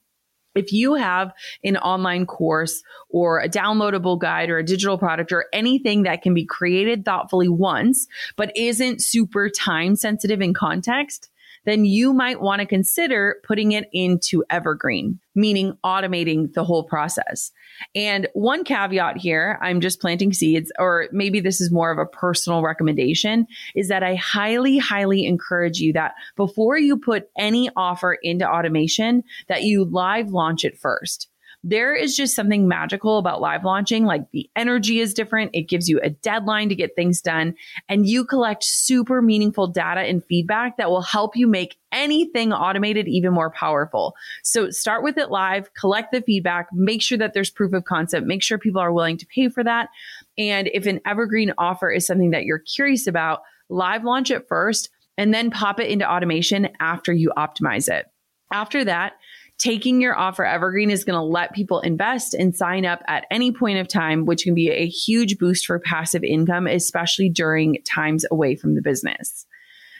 If 0.55 0.71
you 0.71 0.95
have 0.95 1.33
an 1.63 1.77
online 1.77 2.25
course 2.25 2.81
or 3.09 3.39
a 3.39 3.49
downloadable 3.49 4.19
guide 4.19 4.49
or 4.49 4.57
a 4.57 4.63
digital 4.63 4.97
product 4.97 5.31
or 5.31 5.45
anything 5.53 6.03
that 6.03 6.21
can 6.21 6.33
be 6.33 6.45
created 6.45 7.05
thoughtfully 7.05 7.49
once, 7.49 8.07
but 8.35 8.55
isn't 8.55 9.03
super 9.03 9.49
time 9.49 9.95
sensitive 9.95 10.41
in 10.41 10.53
context, 10.53 11.29
then 11.65 11.85
you 11.85 12.13
might 12.13 12.41
want 12.41 12.61
to 12.61 12.65
consider 12.65 13.37
putting 13.43 13.71
it 13.71 13.89
into 13.91 14.43
Evergreen, 14.49 15.19
meaning 15.35 15.77
automating 15.83 16.53
the 16.53 16.63
whole 16.63 16.83
process. 16.83 17.51
And 17.93 18.27
one 18.33 18.63
caveat 18.63 19.17
here, 19.17 19.59
I'm 19.61 19.81
just 19.81 19.99
planting 19.99 20.33
seeds, 20.33 20.71
or 20.79 21.07
maybe 21.11 21.39
this 21.39 21.59
is 21.59 21.71
more 21.71 21.91
of 21.91 21.97
a 21.97 22.05
personal 22.05 22.61
recommendation, 22.61 23.47
is 23.75 23.89
that 23.89 24.03
I 24.03 24.15
highly, 24.15 24.77
highly 24.77 25.25
encourage 25.25 25.79
you 25.79 25.93
that 25.93 26.13
before 26.35 26.77
you 26.77 26.97
put 26.97 27.29
any 27.37 27.69
offer 27.75 28.13
into 28.13 28.49
automation, 28.49 29.23
that 29.47 29.63
you 29.63 29.83
live 29.83 30.29
launch 30.29 30.63
it 30.63 30.77
first 30.77 31.29
there 31.67 31.95
is 31.95 32.15
just 32.15 32.35
something 32.35 32.67
magical 32.67 33.17
about 33.17 33.41
live 33.41 33.65
launching. 33.65 34.05
Like 34.05 34.29
the 34.29 34.47
energy 34.55 34.99
is 34.99 35.15
different. 35.15 35.49
It 35.55 35.63
gives 35.63 35.89
you 35.89 35.99
a 35.99 36.11
deadline 36.11 36.69
to 36.69 36.75
get 36.75 36.95
things 36.95 37.21
done 37.21 37.55
and 37.89 38.07
you 38.07 38.23
collect 38.23 38.63
super 38.63 39.19
meaningful 39.19 39.65
data 39.65 40.01
and 40.01 40.23
feedback 40.23 40.77
that 40.77 40.91
will 40.91 41.01
help 41.01 41.35
you 41.35 41.47
make 41.47 41.77
anything 41.91 42.53
automated 42.53 43.07
even 43.07 43.33
more 43.33 43.49
powerful. 43.49 44.15
So 44.43 44.69
start 44.69 45.03
with 45.03 45.17
it 45.17 45.31
live, 45.31 45.73
collect 45.73 46.11
the 46.11 46.21
feedback, 46.21 46.67
make 46.71 47.01
sure 47.01 47.17
that 47.17 47.33
there's 47.33 47.49
proof 47.49 47.73
of 47.73 47.85
concept, 47.85 48.27
make 48.27 48.43
sure 48.43 48.59
people 48.59 48.81
are 48.81 48.93
willing 48.93 49.17
to 49.17 49.25
pay 49.25 49.49
for 49.49 49.63
that. 49.63 49.89
And 50.37 50.69
if 50.71 50.85
an 50.85 51.01
evergreen 51.03 51.51
offer 51.57 51.89
is 51.89 52.05
something 52.05 52.29
that 52.29 52.43
you're 52.43 52.59
curious 52.59 53.07
about, 53.07 53.41
live 53.69 54.03
launch 54.03 54.29
it 54.29 54.47
first 54.47 54.89
and 55.17 55.33
then 55.33 55.49
pop 55.49 55.79
it 55.79 55.89
into 55.89 56.07
automation 56.07 56.69
after 56.79 57.11
you 57.11 57.33
optimize 57.35 57.89
it. 57.89 58.05
After 58.53 58.85
that, 58.85 59.13
taking 59.57 60.01
your 60.01 60.17
offer 60.17 60.45
evergreen 60.45 60.91
is 60.91 61.03
going 61.03 61.17
to 61.17 61.23
let 61.23 61.53
people 61.53 61.79
invest 61.79 62.33
and 62.33 62.55
sign 62.55 62.85
up 62.85 63.01
at 63.07 63.25
any 63.31 63.51
point 63.51 63.79
of 63.79 63.87
time, 63.87 64.25
which 64.25 64.43
can 64.43 64.53
be 64.53 64.69
a 64.69 64.87
huge 64.87 65.37
boost 65.37 65.65
for 65.65 65.79
passive 65.79 66.23
income, 66.23 66.67
especially 66.67 67.29
during 67.29 67.77
times 67.85 68.25
away 68.29 68.55
from 68.55 68.75
the 68.75 68.81
business. 68.81 69.45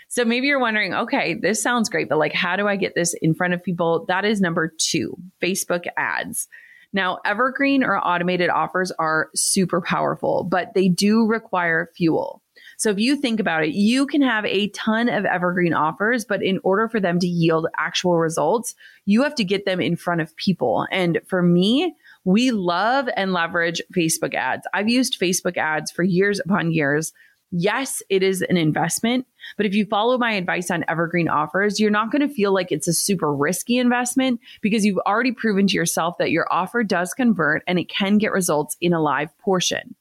So 0.08 0.24
maybe 0.24 0.48
you're 0.48 0.60
wondering, 0.60 0.94
okay, 0.94 1.34
this 1.34 1.62
sounds 1.62 1.90
great, 1.90 2.10
but 2.10 2.20
like, 2.20 2.34
how 2.34 2.56
do 2.56 2.68
I 2.68 2.76
get 2.76 2.96
this 2.96 3.16
in 3.22 3.34
front 3.34 3.54
of 3.54 3.64
people? 3.64 4.06
That 4.08 4.24
is 4.26 4.40
number 4.40 4.72
two, 4.78 5.18
Facebook 5.42 5.86
ads. 5.98 6.48
Now, 6.94 7.20
evergreen 7.26 7.84
or 7.84 7.98
automated 7.98 8.50
offers 8.50 8.92
are 9.00 9.30
super 9.36 9.82
powerful, 9.82 10.44
but 10.44 10.74
they 10.74 10.88
do 10.88 11.26
require 11.26 11.90
fuel. 11.98 12.42
So 12.78 12.90
if 12.90 13.00
you 13.00 13.16
think 13.16 13.40
about 13.40 13.64
it, 13.64 13.74
you 13.74 14.06
can 14.06 14.22
have 14.22 14.46
a 14.46 14.70
ton 14.70 15.10
of 15.10 15.26
evergreen 15.26 15.74
offers, 15.74 16.26
but 16.26 16.44
in 16.44 16.60
order 16.64 16.88
for 16.90 17.00
them 17.00 17.20
to 17.20 17.28
yield 17.28 17.68
actual 17.78 18.18
results, 18.18 18.76
you 19.06 19.24
have 19.24 19.36
to 19.36 19.44
get 19.44 19.66
them 19.66 19.80
in 19.80 19.96
front 19.96 20.22
of 20.22 20.36
people. 20.36 20.88
And 20.92 21.20
for 21.28 21.42
me, 21.42 21.96
we 22.24 22.52
love 22.52 23.08
and 23.16 23.34
leverage 23.34 23.82
Facebook 23.96 24.34
ads. 24.34 24.68
I've 24.74 24.90
used 24.90 25.20
Facebook 25.20 25.58
ads 25.58 25.92
for 25.92 26.04
years 26.04 26.40
upon 26.40 26.72
years. 26.72 27.14
Yes, 27.52 28.02
it 28.10 28.24
is 28.24 28.42
an 28.42 28.58
investment, 28.58 29.28
but 29.56 29.66
if 29.66 29.76
you 29.76 29.86
follow 29.86 30.18
my 30.18 30.34
advice 30.34 30.72
on 30.72 30.84
evergreen 30.88 31.30
offers, 31.30 31.80
you're 31.80 31.92
not 31.92 32.12
going 32.12 32.28
to 32.28 32.34
feel 32.34 32.54
like 32.54 32.72
it's 32.72 32.88
a 32.88 32.94
super 32.94 33.34
risky 33.34 33.78
investment 33.78 34.42
because 34.62 34.84
you've 34.84 35.00
already 35.06 35.32
proven 35.32 35.68
to 35.68 35.76
yourself 35.76 36.18
that 36.18 36.32
your 36.32 36.52
offer 36.52 36.84
does 36.84 37.14
convert 37.14 37.64
and 37.68 37.80
it 37.80 37.88
can 37.88 38.18
get 38.18 38.32
results 38.32 38.76
in 38.82 38.94
a 38.94 39.02
live 39.02 39.38
portion. 39.38 39.96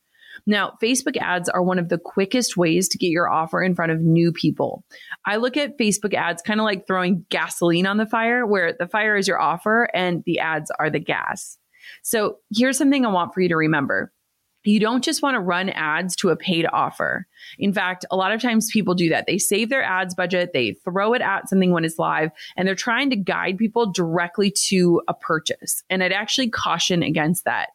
Now, 0.47 0.77
Facebook 0.83 1.17
ads 1.17 1.49
are 1.49 1.63
one 1.63 1.79
of 1.79 1.89
the 1.89 1.99
quickest 1.99 2.57
ways 2.57 2.89
to 2.89 2.99
get 2.99 3.09
your 3.09 3.31
offer 3.31 3.63
in 3.63 3.75
front 3.75 3.93
of 3.93 4.01
new 4.01 4.31
people. 4.33 4.85
I 5.25 5.37
look 5.37 5.57
at 5.57 5.79
Facebook 5.79 6.15
ads 6.15 6.43
kind 6.43 6.61
of 6.61 6.65
like 6.65 6.87
throwing 6.87 7.25
gasoline 7.31 7.87
on 7.87 7.97
the 7.97 8.07
fire, 8.07 8.47
where 8.47 8.75
the 8.79 8.89
fire 8.89 9.17
is 9.17 9.27
your 9.27 9.41
offer 9.41 9.89
and 9.95 10.23
the 10.27 10.41
ads 10.41 10.71
are 10.79 10.91
the 10.91 11.01
gas. 11.01 11.59
So 12.03 12.39
here's 12.55 12.79
something 12.79 13.05
I 13.05 13.11
want 13.11 13.33
for 13.33 13.41
you 13.41 13.49
to 13.49 13.57
remember. 13.57 14.13
You 14.67 14.81
don't 14.81 15.05
just 15.05 15.23
want 15.23 15.35
to 15.35 15.41
run 15.41 15.69
ads 15.69 16.17
to 16.17 16.31
a 16.31 16.37
paid 16.37 16.67
offer. 16.73 17.27
In 17.59 17.75
fact, 17.75 18.07
a 18.11 18.17
lot 18.17 18.33
of 18.33 18.41
times 18.41 18.71
people 18.73 18.95
do 18.95 19.11
that. 19.11 19.27
They 19.27 19.37
save 19.37 19.69
their 19.69 19.83
ads 19.83 20.15
budget, 20.15 20.53
they 20.55 20.73
throw 20.85 21.13
it 21.13 21.21
at 21.21 21.49
something 21.51 21.71
when 21.71 21.85
it's 21.85 21.99
live, 21.99 22.31
and 22.57 22.67
they're 22.67 22.75
trying 22.75 23.11
to 23.11 23.17
guide 23.17 23.59
people 23.59 23.93
directly 23.93 24.51
to 24.69 25.03
a 25.07 25.13
purchase. 25.13 25.83
And 25.91 26.03
I'd 26.03 26.13
actually 26.13 26.49
caution 26.49 27.03
against 27.03 27.45
that 27.45 27.71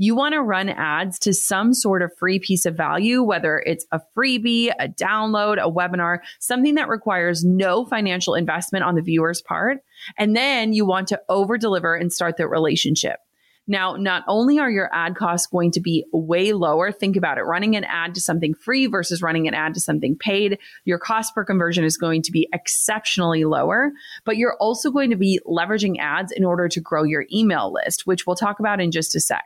you 0.00 0.14
want 0.14 0.32
to 0.32 0.40
run 0.40 0.70
ads 0.70 1.18
to 1.18 1.34
some 1.34 1.74
sort 1.74 2.00
of 2.00 2.10
free 2.16 2.38
piece 2.38 2.64
of 2.64 2.74
value, 2.74 3.22
whether 3.22 3.62
it's 3.66 3.84
a 3.92 4.00
freebie, 4.16 4.72
a 4.80 4.88
download, 4.88 5.58
a 5.58 5.70
webinar, 5.70 6.20
something 6.38 6.76
that 6.76 6.88
requires 6.88 7.44
no 7.44 7.84
financial 7.84 8.34
investment 8.34 8.82
on 8.82 8.94
the 8.94 9.02
viewer's 9.02 9.42
part. 9.42 9.84
And 10.16 10.34
then 10.34 10.72
you 10.72 10.86
want 10.86 11.08
to 11.08 11.20
over 11.28 11.58
deliver 11.58 11.94
and 11.94 12.10
start 12.10 12.38
the 12.38 12.48
relationship. 12.48 13.18
Now, 13.66 13.94
not 13.96 14.24
only 14.26 14.58
are 14.58 14.70
your 14.70 14.88
ad 14.90 15.16
costs 15.16 15.46
going 15.46 15.70
to 15.72 15.80
be 15.80 16.06
way 16.14 16.54
lower, 16.54 16.90
think 16.90 17.14
about 17.14 17.36
it 17.36 17.42
running 17.42 17.76
an 17.76 17.84
ad 17.84 18.14
to 18.14 18.22
something 18.22 18.54
free 18.54 18.86
versus 18.86 19.20
running 19.20 19.48
an 19.48 19.54
ad 19.54 19.74
to 19.74 19.80
something 19.80 20.16
paid. 20.16 20.58
Your 20.86 20.98
cost 20.98 21.34
per 21.34 21.44
conversion 21.44 21.84
is 21.84 21.98
going 21.98 22.22
to 22.22 22.32
be 22.32 22.48
exceptionally 22.54 23.44
lower, 23.44 23.92
but 24.24 24.38
you're 24.38 24.56
also 24.60 24.90
going 24.90 25.10
to 25.10 25.16
be 25.16 25.40
leveraging 25.46 25.98
ads 26.00 26.32
in 26.32 26.42
order 26.42 26.68
to 26.68 26.80
grow 26.80 27.02
your 27.02 27.26
email 27.30 27.70
list, 27.70 28.06
which 28.06 28.26
we'll 28.26 28.34
talk 28.34 28.60
about 28.60 28.80
in 28.80 28.90
just 28.90 29.14
a 29.14 29.20
sec. 29.20 29.44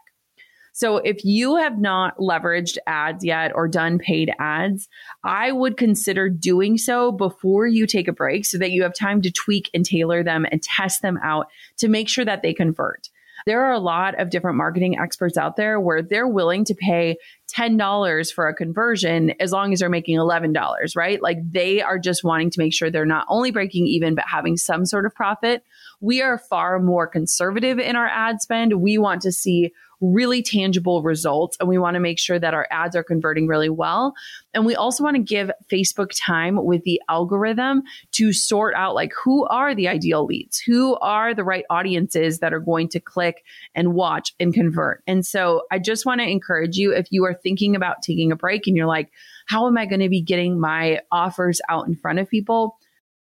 So 0.77 0.97
if 0.97 1.25
you 1.25 1.55
have 1.55 1.79
not 1.79 2.19
leveraged 2.19 2.79
ads 2.89 3.25
yet 3.25 3.53
or 3.55 3.69
done 3.69 4.01
paid 4.01 4.33
ads, 4.41 4.89
I 5.23 5.53
would 5.53 5.77
consider 5.77 6.29
doing 6.29 6.79
so 6.79 7.13
before 7.13 7.69
you 7.69 7.87
take 7.87 8.09
a 8.09 8.13
break 8.13 8.45
so 8.45 8.59
that 8.59 8.73
you 8.73 8.83
have 8.83 8.93
time 8.93 9.23
to 9.23 9.31
tweak 9.31 9.71
and 9.73 9.87
tailor 9.87 10.25
them 10.25 10.45
and 10.51 10.61
test 10.61 11.01
them 11.01 11.17
out 11.23 11.47
to 11.77 11.87
make 11.87 12.09
sure 12.09 12.25
that 12.25 12.43
they 12.43 12.53
convert. 12.53 13.09
There 13.47 13.65
are 13.65 13.73
a 13.73 13.79
lot 13.79 14.19
of 14.21 14.31
different 14.31 14.57
marketing 14.57 14.99
experts 14.99 15.37
out 15.37 15.57
there 15.57 15.79
where 15.79 16.03
they're 16.03 16.27
willing 16.27 16.65
to 16.65 16.75
pay 16.75 17.19
$10 17.55 18.33
for 18.33 18.49
a 18.49 18.55
conversion 18.55 19.35
as 19.39 19.53
long 19.53 19.73
as 19.73 19.79
they're 19.79 19.89
making 19.89 20.17
$11, 20.17 20.97
right? 20.97 21.23
Like 21.23 21.39
they 21.53 21.83
are 21.83 21.99
just 22.01 22.25
wanting 22.25 22.51
to 22.51 22.59
make 22.59 22.73
sure 22.73 22.91
they're 22.91 23.07
not 23.07 23.27
only 23.29 23.53
breaking 23.53 23.87
even, 23.87 24.17
but 24.17 24.25
having 24.27 24.57
some 24.57 24.87
sort 24.87 25.07
of 25.07 25.15
profit. 25.15 25.63
We 26.01 26.21
are 26.21 26.39
far 26.39 26.81
more 26.81 27.07
conservative 27.07 27.79
in 27.79 27.95
our 27.97 28.09
ad 28.09 28.41
spend. 28.41 28.81
We 28.81 28.99
want 28.99 29.23
to 29.23 29.31
see 29.31 29.73
really 30.13 30.43
tangible 30.43 31.03
results 31.03 31.57
and 31.61 31.69
we 31.69 31.79
want 31.79 31.95
to 31.95 32.01
make 32.01 32.19
sure 32.19 32.39
that 32.39 32.55
our 32.55 32.67
ads 32.71 32.97
are 32.97 33.05
converting 33.05 33.47
really 33.47 33.69
well. 33.69 34.15
And 34.53 34.67
we 34.67 34.75
also 34.75 35.03
want 35.03 35.17
to 35.17 35.23
give 35.23 35.51
Facebook 35.71 36.11
time 36.15 36.65
with 36.65 36.83
the 36.85 37.01
algorithm 37.09 37.83
to 38.13 38.33
sort 38.33 38.75
out 38.75 38.95
like 38.95 39.13
who 39.25 39.47
are 39.47 39.75
the 39.75 39.89
ideal 39.89 40.25
leads, 40.25 40.59
who 40.59 40.97
are 40.97 41.35
the 41.35 41.45
right 41.45 41.65
audiences 41.71 42.41
that 42.41 42.53
are 42.53 42.61
going 42.61 42.89
to 42.91 43.01
click 43.01 43.45
and 43.75 43.95
watch 43.95 44.35
and 44.39 44.53
convert. 44.53 45.03
And 45.07 45.25
so 45.25 45.63
I 45.71 45.79
just 45.79 46.07
want 46.07 46.21
to 46.21 46.29
encourage 46.29 46.77
you 46.77 46.93
if 46.93 47.07
you 47.11 47.25
are 47.25 47.35
thinking 47.35 47.77
about 47.77 48.03
taking 48.03 48.33
a 48.33 48.37
break 48.37 48.67
and 48.67 48.77
you're 48.77 48.87
like, 48.87 49.11
how 49.47 49.67
am 49.67 49.79
I 49.79 49.87
going 49.87 50.01
to 50.01 50.09
be 50.09 50.23
getting 50.23 50.59
my 50.61 51.01
offers 51.11 51.61
out 51.69 51.87
in 51.87 51.97
front 51.97 52.19
of 52.19 52.29
people? 52.29 52.77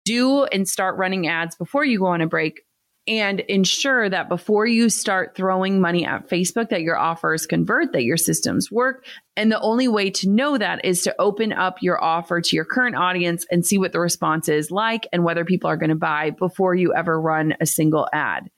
Do 0.04 0.44
and 0.44 0.66
start 0.66 0.96
running 0.96 1.26
ads 1.26 1.54
before 1.56 1.84
you 1.84 1.98
go 1.98 2.06
on 2.06 2.20
a 2.20 2.26
break 2.26 2.62
and 3.08 3.40
ensure 3.40 4.10
that 4.10 4.28
before 4.28 4.66
you 4.66 4.90
start 4.90 5.34
throwing 5.34 5.80
money 5.80 6.04
at 6.04 6.28
Facebook 6.28 6.68
that 6.68 6.82
your 6.82 6.98
offers 6.98 7.46
convert, 7.46 7.92
that 7.92 8.04
your 8.04 8.18
systems 8.18 8.70
work. 8.70 9.06
And 9.36 9.50
the 9.50 9.60
only 9.60 9.88
way 9.88 10.10
to 10.10 10.28
know 10.28 10.58
that 10.58 10.84
is 10.84 11.02
to 11.02 11.14
open 11.18 11.52
up 11.52 11.78
your 11.80 12.02
offer 12.02 12.40
to 12.42 12.56
your 12.56 12.66
current 12.66 12.96
audience 12.96 13.46
and 13.50 13.64
see 13.64 13.78
what 13.78 13.92
the 13.92 14.00
response 14.00 14.48
is 14.48 14.70
like 14.70 15.06
and 15.12 15.24
whether 15.24 15.44
people 15.44 15.70
are 15.70 15.76
going 15.76 15.88
to 15.90 15.96
buy 15.96 16.30
before 16.30 16.74
you 16.74 16.94
ever 16.94 17.18
run 17.18 17.54
a 17.60 17.66
single 17.66 18.06
ad. 18.12 18.50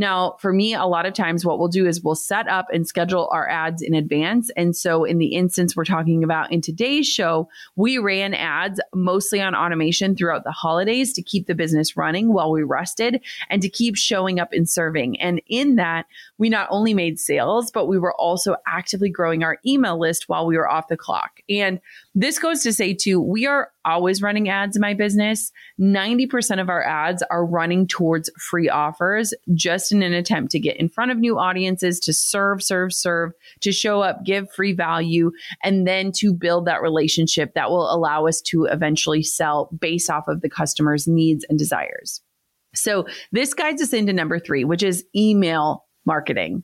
Now, 0.00 0.36
for 0.40 0.50
me, 0.50 0.72
a 0.72 0.86
lot 0.86 1.04
of 1.04 1.12
times 1.12 1.44
what 1.44 1.58
we'll 1.58 1.68
do 1.68 1.86
is 1.86 2.02
we'll 2.02 2.14
set 2.14 2.48
up 2.48 2.68
and 2.72 2.88
schedule 2.88 3.28
our 3.30 3.46
ads 3.46 3.82
in 3.82 3.92
advance. 3.92 4.50
And 4.56 4.74
so, 4.74 5.04
in 5.04 5.18
the 5.18 5.34
instance 5.34 5.76
we're 5.76 5.84
talking 5.84 6.24
about 6.24 6.50
in 6.50 6.62
today's 6.62 7.06
show, 7.06 7.50
we 7.76 7.98
ran 7.98 8.32
ads 8.32 8.80
mostly 8.94 9.42
on 9.42 9.54
automation 9.54 10.16
throughout 10.16 10.44
the 10.44 10.52
holidays 10.52 11.12
to 11.12 11.22
keep 11.22 11.46
the 11.46 11.54
business 11.54 11.98
running 11.98 12.32
while 12.32 12.50
we 12.50 12.62
rested 12.62 13.22
and 13.50 13.60
to 13.60 13.68
keep 13.68 13.94
showing 13.94 14.40
up 14.40 14.54
and 14.54 14.66
serving. 14.66 15.20
And 15.20 15.42
in 15.48 15.76
that, 15.76 16.06
we 16.38 16.48
not 16.48 16.68
only 16.70 16.94
made 16.94 17.20
sales, 17.20 17.70
but 17.70 17.84
we 17.84 17.98
were 17.98 18.14
also 18.14 18.56
actively 18.66 19.10
growing 19.10 19.44
our 19.44 19.58
email 19.66 20.00
list 20.00 20.30
while 20.30 20.46
we 20.46 20.56
were 20.56 20.70
off 20.70 20.88
the 20.88 20.96
clock. 20.96 21.42
And 21.50 21.78
this 22.14 22.38
goes 22.38 22.62
to 22.62 22.72
say, 22.72 22.94
too, 22.94 23.20
we 23.20 23.46
are 23.46 23.70
always 23.84 24.22
running 24.22 24.48
ads 24.48 24.76
in 24.76 24.80
my 24.80 24.94
business. 24.94 25.50
90% 25.80 26.60
of 26.60 26.68
our 26.68 26.82
ads 26.82 27.22
are 27.30 27.44
running 27.44 27.86
towards 27.86 28.30
free 28.38 28.68
offers 28.68 29.34
just 29.54 29.92
in 29.92 30.02
an 30.02 30.12
attempt 30.12 30.52
to 30.52 30.60
get 30.60 30.76
in 30.76 30.88
front 30.88 31.10
of 31.10 31.18
new 31.18 31.38
audiences, 31.38 32.00
to 32.00 32.12
serve, 32.12 32.62
serve, 32.62 32.92
serve, 32.92 33.32
to 33.60 33.72
show 33.72 34.00
up, 34.00 34.24
give 34.24 34.50
free 34.52 34.72
value, 34.72 35.30
and 35.62 35.86
then 35.86 36.12
to 36.12 36.32
build 36.32 36.66
that 36.66 36.82
relationship 36.82 37.54
that 37.54 37.70
will 37.70 37.92
allow 37.92 38.26
us 38.26 38.40
to 38.40 38.64
eventually 38.64 39.22
sell 39.22 39.70
based 39.78 40.10
off 40.10 40.28
of 40.28 40.40
the 40.40 40.50
customer's 40.50 41.06
needs 41.06 41.44
and 41.48 41.58
desires. 41.58 42.20
So 42.74 43.06
this 43.32 43.54
guides 43.54 43.82
us 43.82 43.92
into 43.92 44.12
number 44.12 44.38
three, 44.38 44.64
which 44.64 44.82
is 44.82 45.04
email 45.16 45.84
marketing. 46.06 46.62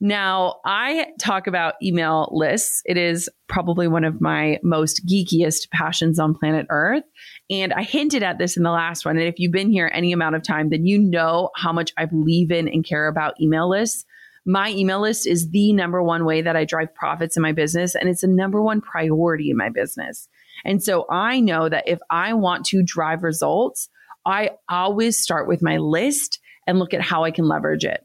Now, 0.00 0.56
I 0.64 1.08
talk 1.20 1.46
about 1.46 1.74
email 1.82 2.28
lists. 2.32 2.82
It 2.84 2.96
is 2.96 3.28
probably 3.48 3.88
one 3.88 4.04
of 4.04 4.20
my 4.20 4.58
most 4.62 5.06
geekiest 5.06 5.70
passions 5.70 6.18
on 6.18 6.34
planet 6.34 6.66
Earth. 6.70 7.04
And 7.50 7.72
I 7.72 7.82
hinted 7.82 8.22
at 8.22 8.38
this 8.38 8.56
in 8.56 8.62
the 8.62 8.70
last 8.70 9.04
one. 9.04 9.16
And 9.16 9.26
if 9.26 9.38
you've 9.38 9.52
been 9.52 9.70
here 9.70 9.90
any 9.92 10.12
amount 10.12 10.36
of 10.36 10.42
time, 10.42 10.70
then 10.70 10.86
you 10.86 10.98
know 10.98 11.50
how 11.56 11.72
much 11.72 11.92
I 11.96 12.06
believe 12.06 12.50
in 12.50 12.68
and 12.68 12.84
care 12.84 13.08
about 13.08 13.40
email 13.40 13.68
lists. 13.68 14.04
My 14.46 14.70
email 14.70 15.00
list 15.00 15.26
is 15.26 15.50
the 15.50 15.72
number 15.72 16.02
one 16.02 16.24
way 16.24 16.40
that 16.42 16.56
I 16.56 16.64
drive 16.64 16.94
profits 16.94 17.36
in 17.36 17.42
my 17.42 17.52
business, 17.52 17.94
and 17.94 18.08
it's 18.08 18.22
the 18.22 18.28
number 18.28 18.62
one 18.62 18.80
priority 18.80 19.50
in 19.50 19.56
my 19.56 19.68
business. 19.68 20.28
And 20.64 20.82
so 20.82 21.06
I 21.10 21.40
know 21.40 21.68
that 21.68 21.86
if 21.86 21.98
I 22.08 22.32
want 22.32 22.64
to 22.66 22.82
drive 22.82 23.22
results, 23.22 23.88
I 24.24 24.50
always 24.68 25.18
start 25.18 25.46
with 25.46 25.62
my 25.62 25.76
list 25.76 26.38
and 26.66 26.78
look 26.78 26.94
at 26.94 27.00
how 27.02 27.24
I 27.24 27.30
can 27.30 27.48
leverage 27.48 27.84
it. 27.84 28.04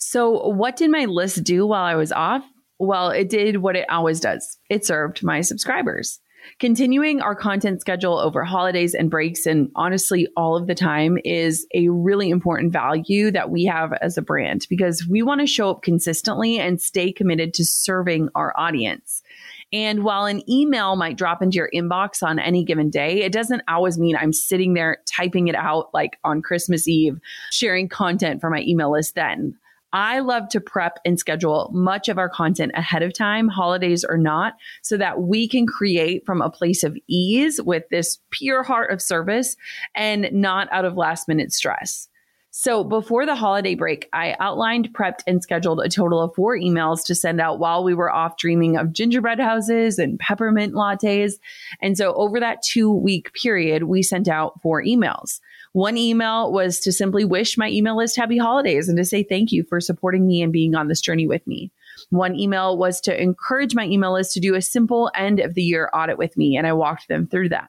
So, 0.00 0.48
what 0.48 0.76
did 0.76 0.90
my 0.90 1.04
list 1.04 1.44
do 1.44 1.66
while 1.66 1.84
I 1.84 1.94
was 1.94 2.10
off? 2.10 2.42
Well, 2.78 3.10
it 3.10 3.28
did 3.28 3.58
what 3.58 3.76
it 3.76 3.88
always 3.90 4.18
does 4.18 4.58
it 4.68 4.84
served 4.84 5.22
my 5.22 5.42
subscribers. 5.42 6.18
Continuing 6.58 7.20
our 7.20 7.34
content 7.34 7.82
schedule 7.82 8.18
over 8.18 8.42
holidays 8.42 8.94
and 8.94 9.10
breaks, 9.10 9.44
and 9.44 9.70
honestly, 9.76 10.26
all 10.38 10.56
of 10.56 10.66
the 10.66 10.74
time, 10.74 11.18
is 11.22 11.66
a 11.74 11.90
really 11.90 12.30
important 12.30 12.72
value 12.72 13.30
that 13.30 13.50
we 13.50 13.66
have 13.66 13.92
as 14.00 14.16
a 14.16 14.22
brand 14.22 14.66
because 14.70 15.06
we 15.06 15.20
want 15.20 15.42
to 15.42 15.46
show 15.46 15.70
up 15.70 15.82
consistently 15.82 16.58
and 16.58 16.80
stay 16.80 17.12
committed 17.12 17.52
to 17.52 17.64
serving 17.66 18.30
our 18.34 18.58
audience. 18.58 19.22
And 19.70 20.02
while 20.02 20.24
an 20.24 20.42
email 20.50 20.96
might 20.96 21.18
drop 21.18 21.42
into 21.42 21.56
your 21.56 21.70
inbox 21.74 22.22
on 22.22 22.38
any 22.38 22.64
given 22.64 22.88
day, 22.88 23.22
it 23.22 23.32
doesn't 23.32 23.62
always 23.68 23.98
mean 23.98 24.16
I'm 24.16 24.32
sitting 24.32 24.72
there 24.72 25.02
typing 25.06 25.48
it 25.48 25.54
out 25.54 25.90
like 25.92 26.18
on 26.24 26.40
Christmas 26.40 26.88
Eve, 26.88 27.20
sharing 27.52 27.88
content 27.88 28.40
for 28.40 28.48
my 28.48 28.62
email 28.62 28.90
list 28.90 29.14
then. 29.14 29.58
I 29.92 30.20
love 30.20 30.48
to 30.50 30.60
prep 30.60 30.98
and 31.04 31.18
schedule 31.18 31.70
much 31.72 32.08
of 32.08 32.18
our 32.18 32.28
content 32.28 32.72
ahead 32.74 33.02
of 33.02 33.12
time, 33.12 33.48
holidays 33.48 34.04
or 34.04 34.16
not, 34.16 34.54
so 34.82 34.96
that 34.96 35.22
we 35.22 35.48
can 35.48 35.66
create 35.66 36.24
from 36.24 36.40
a 36.40 36.50
place 36.50 36.84
of 36.84 36.96
ease 37.08 37.60
with 37.60 37.88
this 37.90 38.18
pure 38.30 38.62
heart 38.62 38.92
of 38.92 39.02
service 39.02 39.56
and 39.94 40.28
not 40.32 40.68
out 40.72 40.84
of 40.84 40.96
last 40.96 41.28
minute 41.28 41.52
stress. 41.52 42.08
So 42.52 42.82
before 42.82 43.26
the 43.26 43.36
holiday 43.36 43.76
break, 43.76 44.08
I 44.12 44.34
outlined, 44.40 44.92
prepped, 44.92 45.20
and 45.24 45.40
scheduled 45.40 45.80
a 45.80 45.88
total 45.88 46.20
of 46.20 46.34
four 46.34 46.56
emails 46.56 47.04
to 47.04 47.14
send 47.14 47.40
out 47.40 47.60
while 47.60 47.84
we 47.84 47.94
were 47.94 48.12
off 48.12 48.36
dreaming 48.36 48.76
of 48.76 48.92
gingerbread 48.92 49.38
houses 49.38 50.00
and 50.00 50.18
peppermint 50.18 50.74
lattes. 50.74 51.34
And 51.80 51.96
so 51.96 52.12
over 52.14 52.40
that 52.40 52.62
two 52.62 52.92
week 52.92 53.32
period, 53.34 53.84
we 53.84 54.02
sent 54.02 54.26
out 54.26 54.60
four 54.62 54.82
emails. 54.82 55.40
One 55.72 55.96
email 55.96 56.52
was 56.52 56.80
to 56.80 56.92
simply 56.92 57.24
wish 57.24 57.56
my 57.56 57.68
email 57.68 57.96
list 57.96 58.16
happy 58.16 58.38
holidays 58.38 58.88
and 58.88 58.98
to 58.98 59.04
say 59.04 59.22
thank 59.22 59.52
you 59.52 59.62
for 59.62 59.80
supporting 59.80 60.26
me 60.26 60.42
and 60.42 60.52
being 60.52 60.74
on 60.74 60.88
this 60.88 61.00
journey 61.00 61.28
with 61.28 61.46
me. 61.46 61.70
One 62.08 62.34
email 62.34 62.76
was 62.76 63.00
to 63.02 63.22
encourage 63.22 63.74
my 63.74 63.84
email 63.84 64.12
list 64.12 64.32
to 64.32 64.40
do 64.40 64.54
a 64.56 64.62
simple 64.62 65.10
end 65.14 65.38
of 65.38 65.54
the 65.54 65.62
year 65.62 65.88
audit 65.94 66.18
with 66.18 66.36
me, 66.36 66.56
and 66.56 66.66
I 66.66 66.72
walked 66.72 67.06
them 67.08 67.28
through 67.28 67.50
that. 67.50 67.68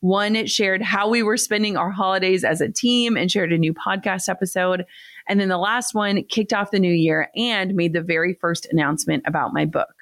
One 0.00 0.46
shared 0.46 0.82
how 0.82 1.08
we 1.08 1.22
were 1.22 1.36
spending 1.36 1.76
our 1.76 1.90
holidays 1.90 2.42
as 2.42 2.60
a 2.60 2.68
team 2.68 3.16
and 3.16 3.30
shared 3.30 3.52
a 3.52 3.58
new 3.58 3.72
podcast 3.72 4.28
episode. 4.28 4.84
And 5.28 5.40
then 5.40 5.48
the 5.48 5.58
last 5.58 5.94
one 5.94 6.24
kicked 6.24 6.52
off 6.52 6.72
the 6.72 6.80
new 6.80 6.92
year 6.92 7.28
and 7.36 7.74
made 7.74 7.92
the 7.92 8.02
very 8.02 8.34
first 8.34 8.66
announcement 8.72 9.22
about 9.26 9.54
my 9.54 9.64
book. 9.64 9.94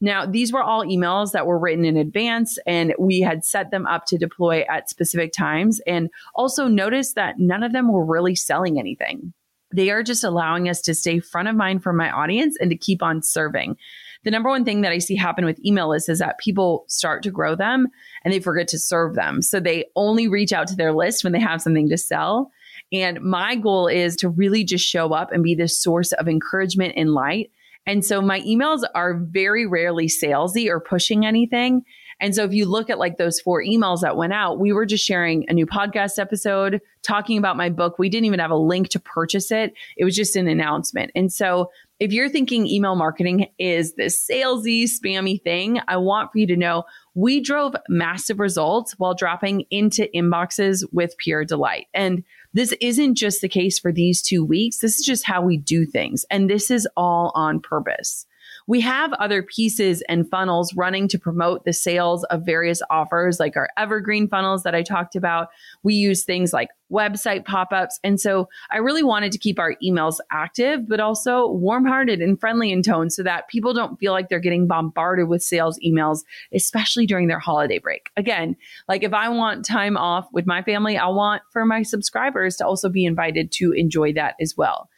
Now, 0.00 0.24
these 0.24 0.52
were 0.52 0.62
all 0.62 0.84
emails 0.84 1.32
that 1.32 1.46
were 1.46 1.58
written 1.58 1.84
in 1.84 1.96
advance 1.96 2.58
and 2.66 2.94
we 2.98 3.20
had 3.20 3.44
set 3.44 3.70
them 3.70 3.86
up 3.86 4.06
to 4.06 4.18
deploy 4.18 4.64
at 4.68 4.88
specific 4.88 5.32
times. 5.32 5.80
And 5.86 6.08
also 6.34 6.68
notice 6.68 7.12
that 7.14 7.38
none 7.38 7.62
of 7.62 7.72
them 7.72 7.92
were 7.92 8.04
really 8.04 8.34
selling 8.34 8.78
anything. 8.78 9.34
They 9.72 9.90
are 9.90 10.02
just 10.02 10.24
allowing 10.24 10.68
us 10.68 10.80
to 10.82 10.94
stay 10.94 11.20
front 11.20 11.48
of 11.48 11.54
mind 11.54 11.82
for 11.82 11.92
my 11.92 12.10
audience 12.10 12.56
and 12.60 12.70
to 12.70 12.76
keep 12.76 13.02
on 13.02 13.22
serving. 13.22 13.76
The 14.24 14.30
number 14.30 14.48
one 14.48 14.64
thing 14.64 14.80
that 14.82 14.92
I 14.92 14.98
see 14.98 15.16
happen 15.16 15.44
with 15.44 15.64
email 15.64 15.90
lists 15.90 16.08
is 16.08 16.18
that 16.18 16.38
people 16.38 16.84
start 16.88 17.22
to 17.22 17.30
grow 17.30 17.54
them 17.54 17.88
and 18.24 18.34
they 18.34 18.40
forget 18.40 18.68
to 18.68 18.78
serve 18.78 19.14
them. 19.14 19.42
So 19.42 19.60
they 19.60 19.86
only 19.96 20.28
reach 20.28 20.52
out 20.52 20.66
to 20.68 20.76
their 20.76 20.92
list 20.92 21.24
when 21.24 21.32
they 21.32 21.40
have 21.40 21.62
something 21.62 21.88
to 21.88 21.96
sell. 21.96 22.50
And 22.92 23.20
my 23.20 23.54
goal 23.54 23.86
is 23.86 24.16
to 24.16 24.28
really 24.28 24.64
just 24.64 24.84
show 24.84 25.12
up 25.12 25.32
and 25.32 25.44
be 25.44 25.54
the 25.54 25.68
source 25.68 26.12
of 26.12 26.28
encouragement 26.28 26.94
and 26.96 27.14
light 27.14 27.50
and 27.86 28.04
so 28.04 28.20
my 28.20 28.40
emails 28.42 28.82
are 28.94 29.14
very 29.14 29.66
rarely 29.66 30.06
salesy 30.06 30.68
or 30.68 30.80
pushing 30.80 31.24
anything. 31.26 31.82
And 32.20 32.34
so 32.34 32.44
if 32.44 32.52
you 32.52 32.66
look 32.66 32.90
at 32.90 32.98
like 32.98 33.16
those 33.16 33.40
four 33.40 33.62
emails 33.62 34.02
that 34.02 34.16
went 34.16 34.34
out, 34.34 34.60
we 34.60 34.72
were 34.72 34.84
just 34.84 35.04
sharing 35.04 35.46
a 35.48 35.54
new 35.54 35.66
podcast 35.66 36.18
episode, 36.18 36.80
talking 37.02 37.38
about 37.38 37.56
my 37.56 37.70
book. 37.70 37.98
We 37.98 38.10
didn't 38.10 38.26
even 38.26 38.40
have 38.40 38.50
a 38.50 38.56
link 38.56 38.90
to 38.90 39.00
purchase 39.00 39.50
it. 39.50 39.72
It 39.96 40.04
was 40.04 40.14
just 40.14 40.36
an 40.36 40.46
announcement. 40.46 41.12
And 41.14 41.32
so 41.32 41.70
if 41.98 42.12
you're 42.12 42.28
thinking 42.28 42.66
email 42.66 42.94
marketing 42.94 43.46
is 43.58 43.94
this 43.94 44.26
salesy, 44.26 44.84
spammy 44.84 45.42
thing, 45.42 45.80
I 45.88 45.96
want 45.96 46.30
for 46.30 46.38
you 46.38 46.46
to 46.48 46.56
know 46.56 46.84
we 47.14 47.40
drove 47.40 47.74
massive 47.88 48.38
results 48.38 48.94
while 48.98 49.14
dropping 49.14 49.64
into 49.70 50.08
inboxes 50.14 50.84
with 50.92 51.16
pure 51.18 51.44
delight. 51.44 51.86
And 51.94 52.22
this 52.52 52.74
isn't 52.80 53.14
just 53.14 53.40
the 53.40 53.48
case 53.48 53.78
for 53.78 53.92
these 53.92 54.22
two 54.22 54.44
weeks. 54.44 54.78
This 54.78 54.98
is 54.98 55.06
just 55.06 55.24
how 55.24 55.42
we 55.42 55.56
do 55.56 55.86
things. 55.86 56.24
And 56.30 56.50
this 56.50 56.70
is 56.70 56.88
all 56.96 57.32
on 57.34 57.60
purpose. 57.60 58.26
We 58.66 58.80
have 58.80 59.12
other 59.14 59.42
pieces 59.42 60.02
and 60.08 60.28
funnels 60.28 60.74
running 60.74 61.08
to 61.08 61.18
promote 61.18 61.64
the 61.64 61.72
sales 61.72 62.24
of 62.24 62.44
various 62.44 62.82
offers, 62.90 63.40
like 63.40 63.56
our 63.56 63.68
evergreen 63.76 64.28
funnels 64.28 64.62
that 64.62 64.74
I 64.74 64.82
talked 64.82 65.16
about. 65.16 65.48
We 65.82 65.94
use 65.94 66.24
things 66.24 66.52
like 66.52 66.70
website 66.90 67.44
pop 67.44 67.72
ups. 67.72 67.98
And 68.02 68.20
so 68.20 68.48
I 68.70 68.78
really 68.78 69.02
wanted 69.02 69.32
to 69.32 69.38
keep 69.38 69.58
our 69.58 69.74
emails 69.82 70.18
active, 70.30 70.88
but 70.88 71.00
also 71.00 71.48
warm 71.48 71.86
hearted 71.86 72.20
and 72.20 72.38
friendly 72.38 72.72
in 72.72 72.82
tone 72.82 73.10
so 73.10 73.22
that 73.22 73.48
people 73.48 73.72
don't 73.72 73.98
feel 73.98 74.12
like 74.12 74.28
they're 74.28 74.40
getting 74.40 74.66
bombarded 74.66 75.28
with 75.28 75.42
sales 75.42 75.78
emails, 75.86 76.20
especially 76.52 77.06
during 77.06 77.28
their 77.28 77.38
holiday 77.38 77.78
break. 77.78 78.10
Again, 78.16 78.56
like 78.88 79.02
if 79.02 79.12
I 79.12 79.28
want 79.28 79.64
time 79.64 79.96
off 79.96 80.28
with 80.32 80.46
my 80.46 80.62
family, 80.62 80.98
I 80.98 81.08
want 81.08 81.42
for 81.52 81.64
my 81.64 81.82
subscribers 81.82 82.56
to 82.56 82.66
also 82.66 82.88
be 82.88 83.04
invited 83.04 83.52
to 83.52 83.72
enjoy 83.72 84.12
that 84.14 84.34
as 84.40 84.56
well. 84.56 84.88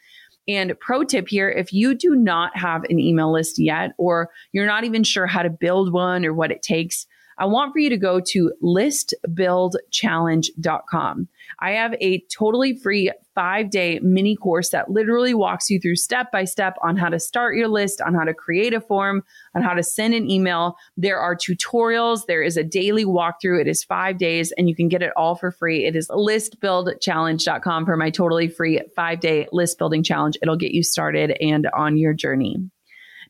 And 0.47 0.79
pro 0.79 1.03
tip 1.03 1.27
here 1.27 1.49
if 1.49 1.73
you 1.73 1.95
do 1.95 2.15
not 2.15 2.55
have 2.57 2.83
an 2.85 2.97
email 2.99 3.31
list 3.31 3.59
yet, 3.59 3.91
or 3.97 4.29
you're 4.51 4.65
not 4.65 4.83
even 4.83 5.03
sure 5.03 5.27
how 5.27 5.41
to 5.41 5.49
build 5.49 5.93
one 5.93 6.25
or 6.25 6.33
what 6.33 6.51
it 6.51 6.61
takes, 6.61 7.07
I 7.37 7.45
want 7.45 7.71
for 7.73 7.79
you 7.79 7.89
to 7.89 7.97
go 7.97 8.19
to 8.19 8.51
listbuildchallenge.com. 8.61 11.27
I 11.59 11.71
have 11.71 11.95
a 11.99 12.23
totally 12.35 12.75
free 12.75 13.11
five 13.35 13.69
day 13.69 13.99
mini 14.01 14.35
course 14.35 14.69
that 14.69 14.89
literally 14.89 15.33
walks 15.33 15.69
you 15.69 15.79
through 15.79 15.95
step 15.95 16.31
by 16.31 16.43
step 16.43 16.75
on 16.81 16.97
how 16.97 17.09
to 17.09 17.19
start 17.19 17.55
your 17.55 17.67
list, 17.67 18.01
on 18.01 18.13
how 18.13 18.23
to 18.23 18.33
create 18.33 18.73
a 18.73 18.81
form, 18.81 19.23
on 19.55 19.61
how 19.61 19.73
to 19.73 19.83
send 19.83 20.13
an 20.13 20.29
email. 20.29 20.75
There 20.97 21.19
are 21.19 21.35
tutorials. 21.35 22.25
There 22.27 22.43
is 22.43 22.57
a 22.57 22.63
daily 22.63 23.05
walkthrough. 23.05 23.61
It 23.61 23.67
is 23.67 23.83
five 23.83 24.17
days 24.17 24.51
and 24.57 24.69
you 24.69 24.75
can 24.75 24.89
get 24.89 25.01
it 25.01 25.11
all 25.15 25.35
for 25.35 25.51
free. 25.51 25.85
It 25.85 25.95
is 25.95 26.07
listbuildchallenge.com 26.09 27.85
for 27.85 27.97
my 27.97 28.09
totally 28.09 28.47
free 28.47 28.81
five 28.95 29.19
day 29.19 29.47
list 29.51 29.77
building 29.77 30.03
challenge. 30.03 30.37
It'll 30.41 30.57
get 30.57 30.71
you 30.71 30.83
started 30.83 31.37
and 31.41 31.67
on 31.75 31.97
your 31.97 32.13
journey. 32.13 32.57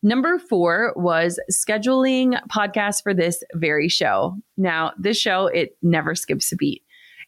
Number 0.05 0.37
four 0.37 0.91
was 0.97 1.39
scheduling 1.49 2.37
podcasts 2.49 3.01
for 3.01 3.13
this 3.13 3.41
very 3.53 3.87
show. 3.87 4.35
Now, 4.57 4.91
this 4.99 5.17
show, 5.17 5.47
it 5.47 5.77
never 5.81 6.13
skips 6.13 6.51
a 6.51 6.57
beat. 6.57 6.82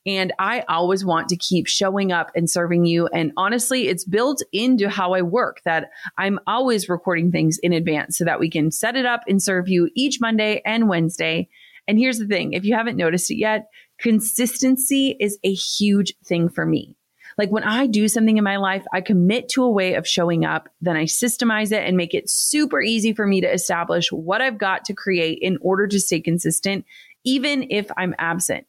And 0.06 0.34
I 0.38 0.64
always 0.68 1.04
want 1.04 1.30
to 1.30 1.36
keep 1.36 1.68
showing 1.68 2.12
up 2.12 2.32
and 2.36 2.50
serving 2.50 2.86
you. 2.86 3.08
And 3.08 3.32
honestly, 3.38 3.88
it's 3.88 4.04
built 4.04 4.44
into 4.52 4.88
how 4.88 5.14
I 5.14 5.24
work 5.24 5.62
that 5.66 5.90
I'm 6.18 6.40
always 6.46 6.88
recording 6.88 7.32
things 7.32 7.58
in 7.58 7.74
advance 7.74 8.18
so 8.18 8.26
that 8.26 8.40
we 8.40 8.50
can 8.50 8.72
set 8.72 8.96
it 8.96 9.06
up 9.06 9.22
and 9.28 9.42
serve 9.42 9.68
you 9.68 9.90
each 9.96 10.22
Monday 10.22 10.62
and 10.64 10.88
Wednesday. 10.88 11.50
And 11.88 11.98
here's 11.98 12.20
the 12.20 12.28
thing 12.28 12.54
if 12.54 12.66
you 12.66 12.76
haven't 12.76 12.98
noticed 12.98 13.32
it 13.32 13.38
yet, 13.38 13.70
consistency 14.00 15.16
is 15.20 15.40
a 15.44 15.54
huge 15.54 16.14
thing 16.24 16.50
for 16.50 16.66
me. 16.66 16.96
Like 17.38 17.52
when 17.52 17.64
I 17.64 17.88
do 17.88 18.08
something 18.08 18.38
in 18.38 18.44
my 18.44 18.58
life, 18.58 18.86
I 18.94 19.02
commit 19.02 19.50
to 19.50 19.64
a 19.64 19.72
way 19.72 19.96
of 19.96 20.08
showing 20.08 20.46
up, 20.46 20.70
then 20.82 20.96
I 20.96 21.04
systemize 21.04 21.72
it 21.72 21.86
and 21.86 21.98
make 21.98 22.14
it 22.14 22.30
super 22.30 22.82
easy 22.82 23.14
for 23.14 23.28
me 23.28 23.42
to 23.42 23.52
establish 23.52 24.12
what 24.12 24.42
I've 24.42 24.58
got 24.58 24.86
to 24.86 24.94
create 24.94 25.40
in 25.42 25.58
order 25.62 25.88
to 25.88 26.00
stay 26.00 26.22
consistent, 26.22 26.86
even 27.26 27.68
if 27.72 27.92
I'm 27.98 28.16
absent. 28.18 28.68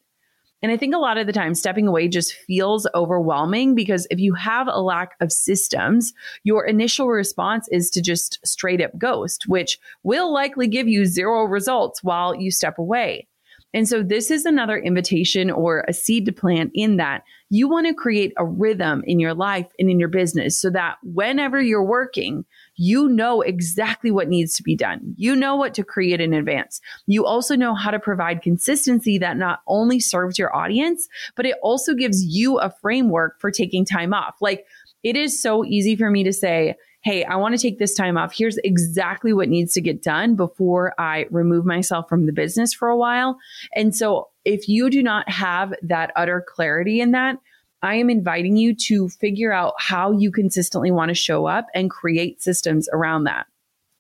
And 0.62 0.72
I 0.72 0.76
think 0.76 0.94
a 0.94 0.98
lot 0.98 1.18
of 1.18 1.26
the 1.26 1.32
time 1.32 1.54
stepping 1.54 1.86
away 1.86 2.08
just 2.08 2.32
feels 2.32 2.86
overwhelming 2.94 3.74
because 3.74 4.06
if 4.10 4.18
you 4.18 4.34
have 4.34 4.68
a 4.68 4.80
lack 4.80 5.12
of 5.20 5.30
systems, 5.30 6.14
your 6.44 6.64
initial 6.64 7.08
response 7.08 7.68
is 7.70 7.90
to 7.90 8.02
just 8.02 8.38
straight 8.44 8.80
up 8.80 8.96
ghost, 8.98 9.44
which 9.46 9.78
will 10.02 10.32
likely 10.32 10.66
give 10.66 10.88
you 10.88 11.04
zero 11.04 11.44
results 11.44 12.02
while 12.02 12.34
you 12.34 12.50
step 12.50 12.78
away. 12.78 13.28
And 13.74 13.86
so 13.86 14.02
this 14.02 14.30
is 14.30 14.46
another 14.46 14.78
invitation 14.78 15.50
or 15.50 15.84
a 15.86 15.92
seed 15.92 16.24
to 16.26 16.32
plant 16.32 16.70
in 16.74 16.96
that 16.96 17.24
you 17.50 17.68
want 17.68 17.86
to 17.86 17.92
create 17.92 18.32
a 18.38 18.44
rhythm 18.44 19.02
in 19.06 19.20
your 19.20 19.34
life 19.34 19.66
and 19.78 19.90
in 19.90 20.00
your 20.00 20.08
business 20.08 20.58
so 20.58 20.70
that 20.70 20.96
whenever 21.02 21.60
you're 21.60 21.84
working, 21.84 22.46
you 22.76 23.08
know 23.08 23.40
exactly 23.40 24.10
what 24.10 24.28
needs 24.28 24.54
to 24.54 24.62
be 24.62 24.76
done. 24.76 25.14
You 25.16 25.34
know 25.34 25.56
what 25.56 25.74
to 25.74 25.84
create 25.84 26.20
in 26.20 26.34
advance. 26.34 26.80
You 27.06 27.24
also 27.24 27.56
know 27.56 27.74
how 27.74 27.90
to 27.90 27.98
provide 27.98 28.42
consistency 28.42 29.18
that 29.18 29.36
not 29.36 29.60
only 29.66 29.98
serves 29.98 30.38
your 30.38 30.54
audience, 30.54 31.08
but 31.34 31.46
it 31.46 31.56
also 31.62 31.94
gives 31.94 32.24
you 32.24 32.58
a 32.58 32.70
framework 32.70 33.40
for 33.40 33.50
taking 33.50 33.84
time 33.84 34.12
off. 34.12 34.36
Like 34.40 34.66
It 35.02 35.16
is 35.16 35.40
so 35.40 35.64
easy 35.64 35.96
for 35.96 36.10
me 36.10 36.24
to 36.24 36.32
say, 36.32 36.74
Hey, 37.02 37.22
I 37.22 37.36
want 37.36 37.54
to 37.54 37.62
take 37.62 37.78
this 37.78 37.94
time 37.94 38.18
off. 38.18 38.34
Here's 38.36 38.58
exactly 38.58 39.32
what 39.32 39.48
needs 39.48 39.72
to 39.74 39.80
get 39.80 40.02
done 40.02 40.34
before 40.34 40.92
I 40.98 41.26
remove 41.30 41.64
myself 41.64 42.08
from 42.08 42.26
the 42.26 42.32
business 42.32 42.74
for 42.74 42.88
a 42.88 42.96
while. 42.96 43.38
And 43.76 43.94
so 43.94 44.28
if 44.44 44.68
you 44.68 44.90
do 44.90 45.04
not 45.04 45.28
have 45.28 45.72
that 45.82 46.10
utter 46.16 46.44
clarity 46.48 47.00
in 47.00 47.12
that, 47.12 47.38
I 47.82 47.96
am 47.96 48.10
inviting 48.10 48.56
you 48.56 48.74
to 48.86 49.08
figure 49.08 49.52
out 49.52 49.74
how 49.78 50.12
you 50.12 50.32
consistently 50.32 50.90
want 50.90 51.10
to 51.10 51.14
show 51.14 51.46
up 51.46 51.66
and 51.74 51.90
create 51.90 52.42
systems 52.42 52.88
around 52.92 53.24
that. 53.24 53.46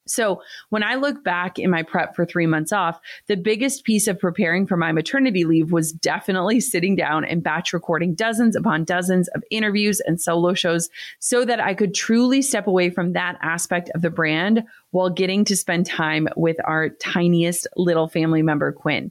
So 0.06 0.40
when 0.70 0.82
I 0.82 0.94
look 0.94 1.24
back 1.24 1.58
in 1.58 1.70
my 1.70 1.82
prep 1.82 2.14
for 2.14 2.24
three 2.24 2.46
months 2.46 2.72
off, 2.72 3.00
the 3.26 3.36
biggest 3.36 3.84
piece 3.84 4.06
of 4.06 4.18
preparing 4.18 4.66
for 4.66 4.76
my 4.76 4.92
maternity 4.92 5.44
leave 5.44 5.72
was 5.72 5.92
definitely 5.92 6.60
sitting 6.60 6.94
down 6.94 7.24
and 7.24 7.42
batch 7.42 7.72
recording 7.72 8.14
dozens 8.14 8.54
upon 8.54 8.84
dozens 8.84 9.28
of 9.28 9.42
interviews 9.50 10.00
and 10.00 10.20
solo 10.20 10.54
shows 10.54 10.88
so 11.18 11.44
that 11.44 11.60
I 11.60 11.74
could 11.74 11.94
truly 11.94 12.40
step 12.40 12.66
away 12.66 12.90
from 12.90 13.12
that 13.12 13.36
aspect 13.42 13.90
of 13.94 14.02
the 14.02 14.10
brand 14.10 14.62
while 14.92 15.10
getting 15.10 15.44
to 15.46 15.56
spend 15.56 15.86
time 15.86 16.28
with 16.36 16.56
our 16.64 16.88
tiniest 16.88 17.66
little 17.76 18.08
family 18.08 18.42
member, 18.42 18.72
Quinn. 18.72 19.10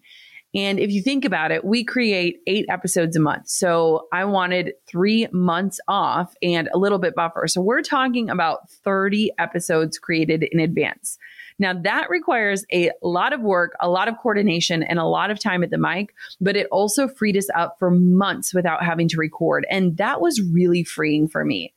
And 0.55 0.79
if 0.79 0.89
you 0.89 1.01
think 1.01 1.25
about 1.25 1.51
it, 1.51 1.65
we 1.65 1.83
create 1.83 2.39
eight 2.47 2.65
episodes 2.69 3.17
a 3.17 3.19
month. 3.19 3.49
So 3.49 4.07
I 4.13 4.23
wanted 4.23 4.73
three 4.87 5.27
months 5.33 5.81
off 5.89 6.33
and 6.41 6.69
a 6.73 6.77
little 6.77 6.97
bit 6.97 7.13
buffer. 7.13 7.45
So 7.47 7.61
we're 7.61 7.81
talking 7.81 8.29
about 8.29 8.69
30 8.69 9.31
episodes 9.37 9.99
created 9.99 10.43
in 10.49 10.61
advance. 10.61 11.17
Now 11.59 11.73
that 11.73 12.09
requires 12.09 12.65
a 12.71 12.91
lot 13.01 13.33
of 13.33 13.41
work, 13.41 13.75
a 13.81 13.89
lot 13.89 14.07
of 14.07 14.17
coordination 14.17 14.81
and 14.81 14.97
a 14.97 15.05
lot 15.05 15.29
of 15.29 15.39
time 15.39 15.63
at 15.63 15.71
the 15.71 15.77
mic, 15.77 16.13
but 16.39 16.55
it 16.55 16.67
also 16.71 17.07
freed 17.07 17.37
us 17.37 17.49
up 17.55 17.75
for 17.77 17.91
months 17.91 18.53
without 18.53 18.83
having 18.83 19.07
to 19.09 19.17
record. 19.17 19.65
And 19.69 19.97
that 19.97 20.21
was 20.21 20.41
really 20.41 20.83
freeing 20.83 21.27
for 21.27 21.43
me. 21.43 21.73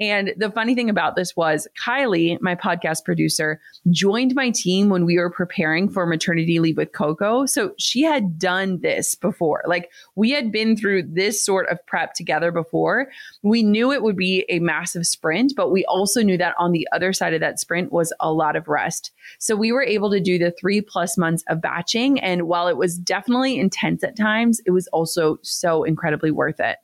And 0.00 0.32
the 0.38 0.50
funny 0.50 0.74
thing 0.74 0.88
about 0.88 1.14
this 1.14 1.36
was 1.36 1.68
Kylie, 1.86 2.40
my 2.40 2.54
podcast 2.54 3.04
producer, 3.04 3.60
joined 3.90 4.34
my 4.34 4.50
team 4.50 4.88
when 4.88 5.04
we 5.04 5.18
were 5.18 5.30
preparing 5.30 5.90
for 5.90 6.06
maternity 6.06 6.58
leave 6.58 6.78
with 6.78 6.92
Coco. 6.92 7.44
So 7.44 7.74
she 7.78 8.02
had 8.02 8.38
done 8.38 8.80
this 8.80 9.14
before. 9.14 9.62
Like 9.66 9.90
we 10.16 10.30
had 10.30 10.50
been 10.50 10.74
through 10.74 11.02
this 11.12 11.44
sort 11.44 11.68
of 11.68 11.84
prep 11.86 12.14
together 12.14 12.50
before. 12.50 13.08
We 13.42 13.62
knew 13.62 13.92
it 13.92 14.02
would 14.02 14.16
be 14.16 14.46
a 14.48 14.58
massive 14.58 15.06
sprint, 15.06 15.52
but 15.54 15.70
we 15.70 15.84
also 15.84 16.22
knew 16.22 16.38
that 16.38 16.54
on 16.58 16.72
the 16.72 16.88
other 16.92 17.12
side 17.12 17.34
of 17.34 17.40
that 17.40 17.60
sprint 17.60 17.92
was 17.92 18.10
a 18.20 18.32
lot 18.32 18.56
of 18.56 18.68
rest. 18.68 19.12
So 19.38 19.54
we 19.54 19.70
were 19.70 19.84
able 19.84 20.10
to 20.12 20.20
do 20.20 20.38
the 20.38 20.50
three 20.58 20.80
plus 20.80 21.18
months 21.18 21.44
of 21.48 21.60
batching. 21.60 22.18
And 22.20 22.48
while 22.48 22.68
it 22.68 22.78
was 22.78 22.96
definitely 22.96 23.58
intense 23.58 24.02
at 24.02 24.16
times, 24.16 24.62
it 24.64 24.70
was 24.70 24.88
also 24.88 25.38
so 25.42 25.84
incredibly 25.84 26.30
worth 26.30 26.58
it 26.58 26.78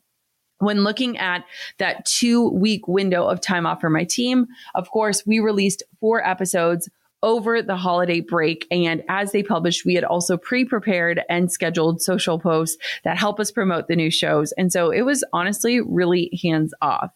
when 0.58 0.84
looking 0.84 1.18
at 1.18 1.44
that 1.78 2.04
two 2.04 2.50
week 2.50 2.88
window 2.88 3.26
of 3.26 3.40
time 3.40 3.66
off 3.66 3.80
for 3.80 3.90
my 3.90 4.04
team, 4.04 4.46
of 4.74 4.90
course, 4.90 5.24
we 5.26 5.38
released 5.38 5.82
four 6.00 6.26
episodes 6.26 6.88
over 7.22 7.62
the 7.62 7.76
holiday 7.76 8.20
break. 8.20 8.66
And 8.70 9.02
as 9.08 9.32
they 9.32 9.42
published, 9.42 9.84
we 9.84 9.94
had 9.94 10.04
also 10.04 10.36
pre 10.36 10.64
prepared 10.64 11.22
and 11.28 11.50
scheduled 11.50 12.00
social 12.00 12.38
posts 12.38 12.76
that 13.04 13.18
help 13.18 13.40
us 13.40 13.50
promote 13.50 13.88
the 13.88 13.96
new 13.96 14.10
shows. 14.10 14.52
And 14.52 14.72
so 14.72 14.90
it 14.90 15.02
was 15.02 15.24
honestly 15.32 15.80
really 15.80 16.38
hands 16.42 16.72
off. 16.80 17.10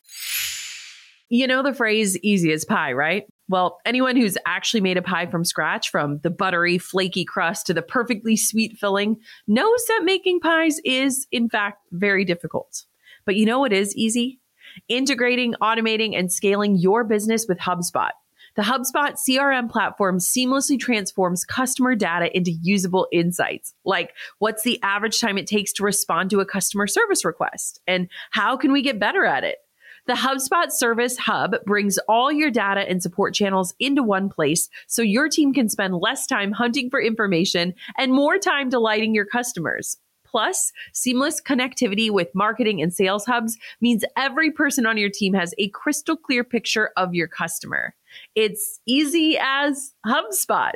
You 1.28 1.46
know 1.46 1.62
the 1.62 1.72
phrase 1.72 2.18
easy 2.18 2.52
as 2.52 2.64
pie, 2.64 2.92
right? 2.92 3.24
Well, 3.48 3.78
anyone 3.84 4.16
who's 4.16 4.36
actually 4.46 4.80
made 4.80 4.96
a 4.96 5.02
pie 5.02 5.26
from 5.26 5.44
scratch, 5.44 5.90
from 5.90 6.18
the 6.24 6.30
buttery, 6.30 6.76
flaky 6.76 7.24
crust 7.24 7.66
to 7.66 7.74
the 7.74 7.82
perfectly 7.82 8.36
sweet 8.36 8.78
filling, 8.78 9.16
knows 9.46 9.84
that 9.86 10.02
making 10.04 10.40
pies 10.40 10.80
is, 10.84 11.28
in 11.30 11.48
fact, 11.48 11.78
very 11.92 12.24
difficult. 12.24 12.84
But 13.24 13.36
you 13.36 13.46
know 13.46 13.60
what 13.60 13.72
is 13.72 13.94
easy? 13.96 14.40
Integrating, 14.88 15.54
automating, 15.60 16.18
and 16.18 16.32
scaling 16.32 16.76
your 16.76 17.04
business 17.04 17.46
with 17.48 17.58
HubSpot. 17.58 18.10
The 18.56 18.62
HubSpot 18.62 19.12
CRM 19.12 19.70
platform 19.70 20.18
seamlessly 20.18 20.78
transforms 20.78 21.44
customer 21.44 21.94
data 21.94 22.36
into 22.36 22.50
usable 22.50 23.06
insights, 23.12 23.74
like 23.84 24.12
what's 24.38 24.64
the 24.64 24.82
average 24.82 25.20
time 25.20 25.38
it 25.38 25.46
takes 25.46 25.72
to 25.74 25.84
respond 25.84 26.30
to 26.30 26.40
a 26.40 26.46
customer 26.46 26.88
service 26.88 27.24
request, 27.24 27.80
and 27.86 28.08
how 28.32 28.56
can 28.56 28.72
we 28.72 28.82
get 28.82 28.98
better 28.98 29.24
at 29.24 29.44
it? 29.44 29.58
The 30.06 30.14
HubSpot 30.14 30.72
Service 30.72 31.16
Hub 31.18 31.54
brings 31.64 31.98
all 32.08 32.32
your 32.32 32.50
data 32.50 32.80
and 32.80 33.00
support 33.02 33.34
channels 33.34 33.74
into 33.78 34.02
one 34.02 34.28
place 34.28 34.68
so 34.88 35.02
your 35.02 35.28
team 35.28 35.52
can 35.52 35.68
spend 35.68 35.94
less 35.94 36.26
time 36.26 36.50
hunting 36.50 36.90
for 36.90 37.00
information 37.00 37.74
and 37.96 38.12
more 38.12 38.38
time 38.38 38.70
delighting 38.70 39.14
your 39.14 39.26
customers. 39.26 39.98
Plus, 40.30 40.72
seamless 40.92 41.40
connectivity 41.40 42.10
with 42.10 42.28
marketing 42.34 42.80
and 42.80 42.94
sales 42.94 43.24
hubs 43.24 43.58
means 43.80 44.04
every 44.16 44.50
person 44.50 44.86
on 44.86 44.96
your 44.96 45.10
team 45.10 45.34
has 45.34 45.54
a 45.58 45.68
crystal 45.68 46.16
clear 46.16 46.44
picture 46.44 46.90
of 46.96 47.14
your 47.14 47.28
customer. 47.28 47.94
It's 48.34 48.80
easy 48.86 49.38
as 49.40 49.92
HubSpot. 50.06 50.72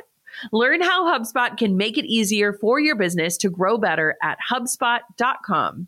Learn 0.51 0.81
how 0.81 1.05
HubSpot 1.05 1.57
can 1.57 1.77
make 1.77 1.97
it 1.97 2.05
easier 2.05 2.51
for 2.53 2.79
your 2.79 2.95
business 2.95 3.37
to 3.37 3.49
grow 3.49 3.77
better 3.77 4.15
at 4.21 4.37
HubSpot.com. 4.51 5.87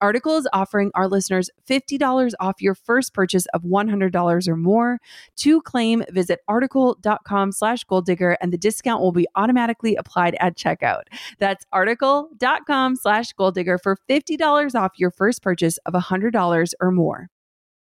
Article 0.00 0.36
is 0.36 0.48
offering 0.52 0.90
our 0.94 1.08
listeners 1.08 1.50
$50 1.68 2.32
off 2.40 2.60
your 2.60 2.74
first 2.74 3.14
purchase 3.14 3.46
of 3.54 3.62
$100 3.62 4.48
or 4.48 4.56
more. 4.56 4.98
To 5.36 5.60
claim, 5.62 6.04
visit 6.10 6.40
article.com 6.48 7.52
slash 7.52 7.84
goal 7.84 8.02
digger 8.02 8.36
and 8.40 8.52
the 8.52 8.58
discount 8.58 9.00
will 9.00 9.12
be 9.12 9.26
automatically 9.34 9.96
applied 9.96 10.36
at 10.40 10.56
checkout. 10.56 11.02
That's 11.38 11.64
article.com 11.72 12.96
slash 12.96 13.32
goal 13.32 13.50
digger 13.50 13.78
for 13.78 13.96
$50 14.08 14.74
off 14.74 14.92
your 14.96 15.10
first 15.10 15.42
purchase 15.42 15.78
of 15.86 15.94
$100 15.94 16.72
or 16.80 16.90
more. 16.90 17.28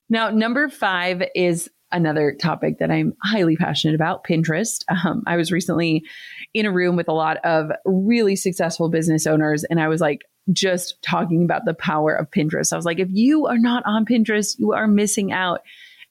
Now, 0.10 0.30
number 0.30 0.68
five 0.68 1.24
is 1.36 1.70
another 1.92 2.36
topic 2.40 2.80
that 2.80 2.92
I'm 2.92 3.14
highly 3.24 3.56
passionate 3.56 3.96
about 3.96 4.26
Pinterest. 4.26 4.84
Um, 5.06 5.24
I 5.26 5.36
was 5.38 5.52
recently 5.52 6.04
in 6.54 6.66
a 6.66 6.72
room 6.72 6.96
with 6.96 7.08
a 7.08 7.14
lot 7.14 7.38
of 7.46 7.72
really 7.86 8.36
successful 8.36 8.90
business 8.90 9.26
owners, 9.26 9.64
and 9.64 9.80
I 9.80 9.88
was 9.88 10.02
like, 10.02 10.22
just 10.52 11.02
talking 11.02 11.44
about 11.44 11.66
the 11.66 11.74
power 11.74 12.14
of 12.14 12.32
Pinterest. 12.32 12.74
I 12.74 12.76
was 12.76 12.86
like, 12.86 13.00
if 13.00 13.10
you 13.12 13.48
are 13.48 13.58
not 13.58 13.84
on 13.86 14.06
Pinterest, 14.06 14.58
you 14.60 14.74
are 14.74 14.88
missing 14.88 15.32
out. 15.32 15.62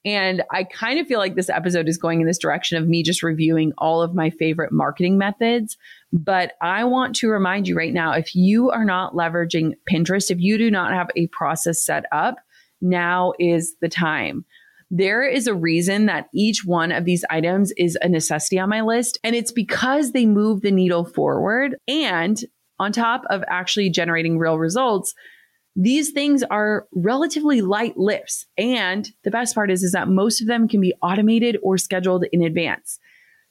And 0.04 0.42
I 0.50 0.64
kind 0.64 0.98
of 0.98 1.06
feel 1.06 1.18
like 1.18 1.34
this 1.34 1.50
episode 1.50 1.88
is 1.88 1.98
going 1.98 2.20
in 2.20 2.26
this 2.26 2.38
direction 2.38 2.78
of 2.78 2.88
me 2.88 3.02
just 3.02 3.22
reviewing 3.22 3.72
all 3.76 4.00
of 4.00 4.14
my 4.14 4.30
favorite 4.30 4.72
marketing 4.72 5.18
methods. 5.18 5.76
But 6.12 6.52
I 6.62 6.84
want 6.84 7.16
to 7.16 7.28
remind 7.28 7.68
you 7.68 7.76
right 7.76 7.92
now 7.92 8.12
if 8.12 8.34
you 8.34 8.70
are 8.70 8.84
not 8.84 9.12
leveraging 9.12 9.74
Pinterest, 9.90 10.30
if 10.30 10.40
you 10.40 10.56
do 10.56 10.70
not 10.70 10.92
have 10.92 11.10
a 11.16 11.26
process 11.28 11.84
set 11.84 12.04
up, 12.12 12.36
now 12.80 13.34
is 13.38 13.76
the 13.80 13.90
time. 13.90 14.46
There 14.90 15.22
is 15.22 15.46
a 15.46 15.54
reason 15.54 16.06
that 16.06 16.28
each 16.34 16.64
one 16.64 16.90
of 16.90 17.04
these 17.04 17.24
items 17.30 17.72
is 17.76 17.96
a 18.00 18.08
necessity 18.08 18.58
on 18.58 18.70
my 18.70 18.80
list, 18.80 19.18
and 19.22 19.36
it's 19.36 19.52
because 19.52 20.12
they 20.12 20.26
move 20.26 20.62
the 20.62 20.72
needle 20.72 21.04
forward. 21.04 21.76
And 21.86 22.42
on 22.80 22.90
top 22.90 23.22
of 23.30 23.44
actually 23.46 23.90
generating 23.90 24.38
real 24.38 24.58
results, 24.58 25.14
These 25.76 26.10
things 26.10 26.42
are 26.42 26.86
relatively 26.92 27.60
light 27.60 27.96
lifts. 27.96 28.44
And 28.58 29.08
the 29.22 29.30
best 29.30 29.54
part 29.54 29.70
is, 29.70 29.82
is 29.82 29.92
that 29.92 30.08
most 30.08 30.40
of 30.40 30.46
them 30.46 30.68
can 30.68 30.80
be 30.80 30.94
automated 31.02 31.58
or 31.62 31.78
scheduled 31.78 32.24
in 32.32 32.42
advance. 32.42 32.98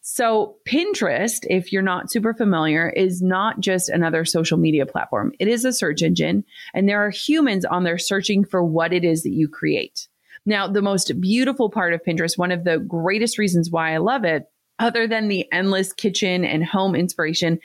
So 0.02 0.58
Pinterest, 0.68 1.46
if 1.50 1.72
you're 1.72 1.82
not 1.82 2.12
super 2.12 2.34
familiar, 2.34 2.90
is 2.90 3.22
not 3.22 3.60
just 3.60 3.90
another 3.90 4.26
social 4.26 4.58
media 4.58 4.86
platform. 4.86 5.34
It 5.40 5.48
is 5.48 5.66
a 5.66 5.74
search 5.74 6.02
engine 6.02 6.44
and 6.74 6.88
there 6.88 7.06
are 7.06 7.10
humans 7.10 7.66
on 7.66 7.84
there 7.84 7.98
searching 7.98 8.44
for 8.44 8.64
what 8.64 8.94
it 8.94 9.04
is 9.04 9.24
that 9.24 9.34
you 9.34 9.48
create. 9.48 10.08
Now, 10.46 10.68
the 10.68 10.82
most 10.82 11.20
beautiful 11.20 11.70
part 11.70 11.94
of 11.94 12.02
Pinterest, 12.04 12.38
one 12.38 12.52
of 12.52 12.64
the 12.64 12.80
greatest 12.80 13.38
reasons 13.38 13.70
why 13.70 13.94
I 13.94 13.98
love 13.98 14.24
it, 14.24 14.46
other 14.80 15.06
than 15.06 15.28
the 15.28 15.46
endless 15.52 15.92
kitchen 15.92 16.46
and 16.46 16.66
home 16.66 16.96
inspiration, 16.96 17.60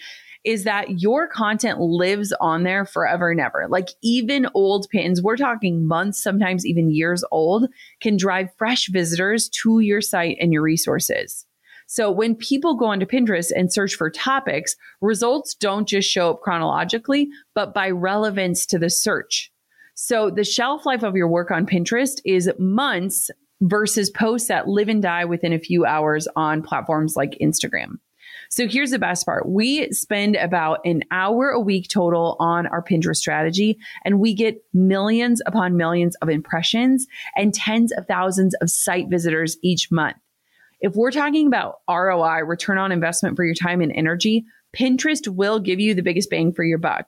is 0.44 0.64
that 0.64 1.00
your 1.00 1.26
content 1.26 1.80
lives 1.80 2.32
on 2.40 2.62
there 2.64 2.84
forever 2.84 3.30
and 3.30 3.40
ever. 3.40 3.66
Like 3.68 3.88
even 4.02 4.46
old 4.54 4.86
pins, 4.90 5.22
we're 5.22 5.36
talking 5.36 5.86
months, 5.86 6.22
sometimes 6.22 6.66
even 6.66 6.90
years 6.90 7.24
old, 7.30 7.68
can 8.00 8.16
drive 8.16 8.54
fresh 8.58 8.88
visitors 8.88 9.48
to 9.62 9.80
your 9.80 10.00
site 10.00 10.36
and 10.40 10.52
your 10.52 10.62
resources. 10.62 11.46
So 11.86 12.10
when 12.10 12.34
people 12.34 12.76
go 12.76 12.86
onto 12.86 13.06
Pinterest 13.06 13.50
and 13.54 13.72
search 13.72 13.94
for 13.94 14.10
topics, 14.10 14.74
results 15.00 15.54
don't 15.54 15.88
just 15.88 16.08
show 16.08 16.30
up 16.30 16.40
chronologically, 16.40 17.28
but 17.54 17.74
by 17.74 17.90
relevance 17.90 18.66
to 18.66 18.78
the 18.78 18.90
search. 18.90 19.50
So 19.94 20.30
the 20.30 20.44
shelf 20.44 20.86
life 20.86 21.02
of 21.02 21.14
your 21.14 21.28
work 21.28 21.50
on 21.50 21.66
Pinterest 21.66 22.20
is 22.24 22.50
months 22.58 23.30
versus 23.60 24.10
posts 24.10 24.48
that 24.48 24.68
live 24.68 24.88
and 24.88 25.02
die 25.02 25.24
within 25.24 25.52
a 25.52 25.58
few 25.58 25.84
hours 25.84 26.26
on 26.36 26.62
platforms 26.62 27.16
like 27.16 27.38
Instagram. 27.40 27.98
So 28.54 28.68
here's 28.68 28.92
the 28.92 29.00
best 29.00 29.26
part. 29.26 29.48
We 29.48 29.90
spend 29.90 30.36
about 30.36 30.78
an 30.84 31.02
hour 31.10 31.50
a 31.50 31.58
week 31.58 31.88
total 31.88 32.36
on 32.38 32.68
our 32.68 32.84
Pinterest 32.84 33.16
strategy 33.16 33.78
and 34.04 34.20
we 34.20 34.32
get 34.32 34.62
millions 34.72 35.42
upon 35.44 35.76
millions 35.76 36.14
of 36.22 36.28
impressions 36.28 37.08
and 37.34 37.52
tens 37.52 37.90
of 37.90 38.06
thousands 38.06 38.54
of 38.60 38.70
site 38.70 39.08
visitors 39.08 39.56
each 39.64 39.90
month. 39.90 40.18
If 40.80 40.94
we're 40.94 41.10
talking 41.10 41.48
about 41.48 41.80
ROI, 41.90 42.44
return 42.44 42.78
on 42.78 42.92
investment 42.92 43.34
for 43.34 43.44
your 43.44 43.56
time 43.56 43.80
and 43.80 43.90
energy, 43.90 44.44
Pinterest 44.72 45.26
will 45.26 45.58
give 45.58 45.80
you 45.80 45.92
the 45.92 46.02
biggest 46.02 46.30
bang 46.30 46.52
for 46.52 46.62
your 46.62 46.78
buck. 46.78 47.06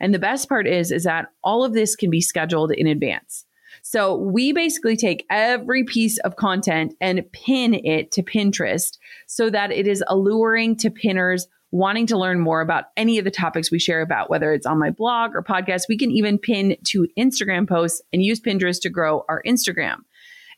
And 0.00 0.12
the 0.12 0.18
best 0.18 0.48
part 0.48 0.66
is, 0.66 0.90
is 0.90 1.04
that 1.04 1.28
all 1.44 1.62
of 1.62 1.74
this 1.74 1.94
can 1.94 2.10
be 2.10 2.20
scheduled 2.20 2.72
in 2.72 2.88
advance. 2.88 3.46
So 3.90 4.16
we 4.16 4.52
basically 4.52 4.98
take 4.98 5.24
every 5.30 5.82
piece 5.82 6.18
of 6.18 6.36
content 6.36 6.92
and 7.00 7.24
pin 7.32 7.72
it 7.72 8.12
to 8.12 8.22
Pinterest 8.22 8.98
so 9.26 9.48
that 9.48 9.72
it 9.72 9.86
is 9.86 10.04
alluring 10.08 10.76
to 10.76 10.90
pinners 10.90 11.48
wanting 11.70 12.06
to 12.08 12.18
learn 12.18 12.38
more 12.38 12.60
about 12.60 12.84
any 12.98 13.16
of 13.16 13.24
the 13.24 13.30
topics 13.30 13.70
we 13.70 13.78
share 13.78 14.02
about, 14.02 14.28
whether 14.28 14.52
it's 14.52 14.66
on 14.66 14.78
my 14.78 14.90
blog 14.90 15.34
or 15.34 15.42
podcast. 15.42 15.84
We 15.88 15.96
can 15.96 16.10
even 16.10 16.36
pin 16.36 16.76
to 16.88 17.08
Instagram 17.18 17.66
posts 17.66 18.02
and 18.12 18.22
use 18.22 18.40
Pinterest 18.42 18.78
to 18.82 18.90
grow 18.90 19.24
our 19.26 19.42
Instagram. 19.46 20.00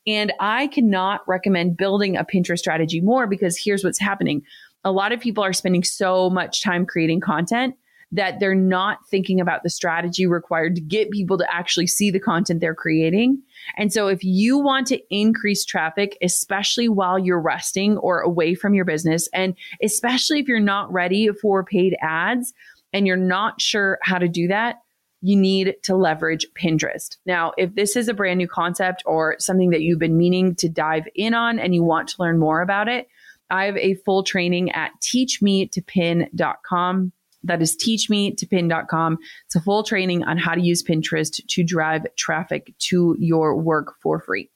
And 0.08 0.32
I 0.40 0.66
cannot 0.66 1.20
recommend 1.28 1.76
building 1.76 2.16
a 2.16 2.24
Pinterest 2.24 2.58
strategy 2.58 3.00
more 3.00 3.28
because 3.28 3.56
here's 3.56 3.84
what's 3.84 4.00
happening. 4.00 4.42
A 4.82 4.90
lot 4.90 5.12
of 5.12 5.20
people 5.20 5.44
are 5.44 5.52
spending 5.52 5.84
so 5.84 6.30
much 6.30 6.64
time 6.64 6.84
creating 6.84 7.20
content 7.20 7.76
that 8.12 8.40
they're 8.40 8.54
not 8.54 9.06
thinking 9.08 9.40
about 9.40 9.62
the 9.62 9.70
strategy 9.70 10.26
required 10.26 10.74
to 10.74 10.80
get 10.80 11.10
people 11.10 11.38
to 11.38 11.54
actually 11.54 11.86
see 11.86 12.10
the 12.10 12.18
content 12.18 12.60
they're 12.60 12.74
creating. 12.74 13.40
And 13.76 13.92
so 13.92 14.08
if 14.08 14.24
you 14.24 14.58
want 14.58 14.88
to 14.88 15.00
increase 15.14 15.64
traffic, 15.64 16.18
especially 16.20 16.88
while 16.88 17.18
you're 17.18 17.40
resting 17.40 17.96
or 17.98 18.20
away 18.20 18.54
from 18.54 18.74
your 18.74 18.84
business, 18.84 19.28
and 19.32 19.54
especially 19.82 20.40
if 20.40 20.48
you're 20.48 20.58
not 20.58 20.92
ready 20.92 21.28
for 21.28 21.64
paid 21.64 21.96
ads 22.02 22.52
and 22.92 23.06
you're 23.06 23.16
not 23.16 23.60
sure 23.60 23.98
how 24.02 24.18
to 24.18 24.26
do 24.26 24.48
that, 24.48 24.80
you 25.22 25.36
need 25.36 25.76
to 25.82 25.94
leverage 25.94 26.46
Pinterest. 26.60 27.18
Now, 27.26 27.52
if 27.58 27.74
this 27.74 27.94
is 27.94 28.08
a 28.08 28.14
brand 28.14 28.38
new 28.38 28.48
concept 28.48 29.02
or 29.06 29.36
something 29.38 29.70
that 29.70 29.82
you've 29.82 29.98
been 29.98 30.16
meaning 30.16 30.54
to 30.56 30.68
dive 30.68 31.06
in 31.14 31.34
on 31.34 31.58
and 31.58 31.74
you 31.74 31.84
want 31.84 32.08
to 32.08 32.16
learn 32.18 32.38
more 32.38 32.62
about 32.62 32.88
it, 32.88 33.06
I 33.50 33.66
have 33.66 33.76
a 33.76 33.96
full 33.96 34.22
training 34.22 34.70
at 34.70 34.92
teachmetopin.com. 35.02 37.12
That 37.44 37.62
is 37.62 37.76
teachmetopin.com. 37.76 39.18
It's 39.46 39.56
a 39.56 39.60
full 39.60 39.82
training 39.82 40.24
on 40.24 40.38
how 40.38 40.54
to 40.54 40.60
use 40.60 40.82
Pinterest 40.82 41.40
to 41.48 41.64
drive 41.64 42.06
traffic 42.16 42.74
to 42.90 43.16
your 43.18 43.56
work 43.56 43.94
for 44.02 44.20
free. 44.20 44.50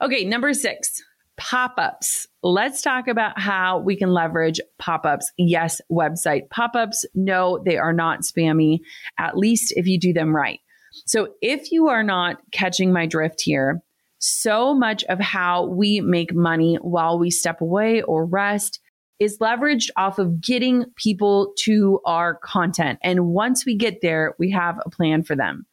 Okay, 0.00 0.24
number 0.24 0.54
six, 0.54 1.02
pop 1.36 1.74
ups. 1.78 2.26
Let's 2.42 2.82
talk 2.82 3.08
about 3.08 3.38
how 3.38 3.78
we 3.78 3.96
can 3.96 4.10
leverage 4.10 4.60
pop 4.78 5.04
ups. 5.04 5.32
Yes, 5.36 5.80
website 5.90 6.50
pop 6.50 6.74
ups. 6.74 7.04
No, 7.14 7.62
they 7.64 7.76
are 7.76 7.92
not 7.92 8.20
spammy, 8.20 8.80
at 9.18 9.36
least 9.36 9.72
if 9.76 9.86
you 9.86 9.98
do 9.98 10.12
them 10.12 10.34
right. 10.34 10.60
So 11.06 11.34
if 11.42 11.72
you 11.72 11.88
are 11.88 12.02
not 12.02 12.38
catching 12.52 12.92
my 12.92 13.06
drift 13.06 13.42
here, 13.42 13.82
so 14.18 14.74
much 14.74 15.04
of 15.04 15.20
how 15.20 15.66
we 15.66 16.00
make 16.00 16.34
money 16.34 16.76
while 16.80 17.18
we 17.18 17.30
step 17.30 17.60
away 17.60 18.02
or 18.02 18.24
rest 18.26 18.80
is 19.20 19.38
leveraged 19.38 19.90
off 19.96 20.18
of 20.18 20.40
getting 20.40 20.84
people 20.96 21.52
to 21.58 22.00
our 22.04 22.34
content. 22.36 22.98
And 23.02 23.26
once 23.26 23.66
we 23.66 23.76
get 23.76 24.00
there, 24.00 24.34
we 24.38 24.50
have 24.50 24.78
a 24.84 24.90
plan 24.90 25.22
for 25.22 25.34
them. 25.34 25.66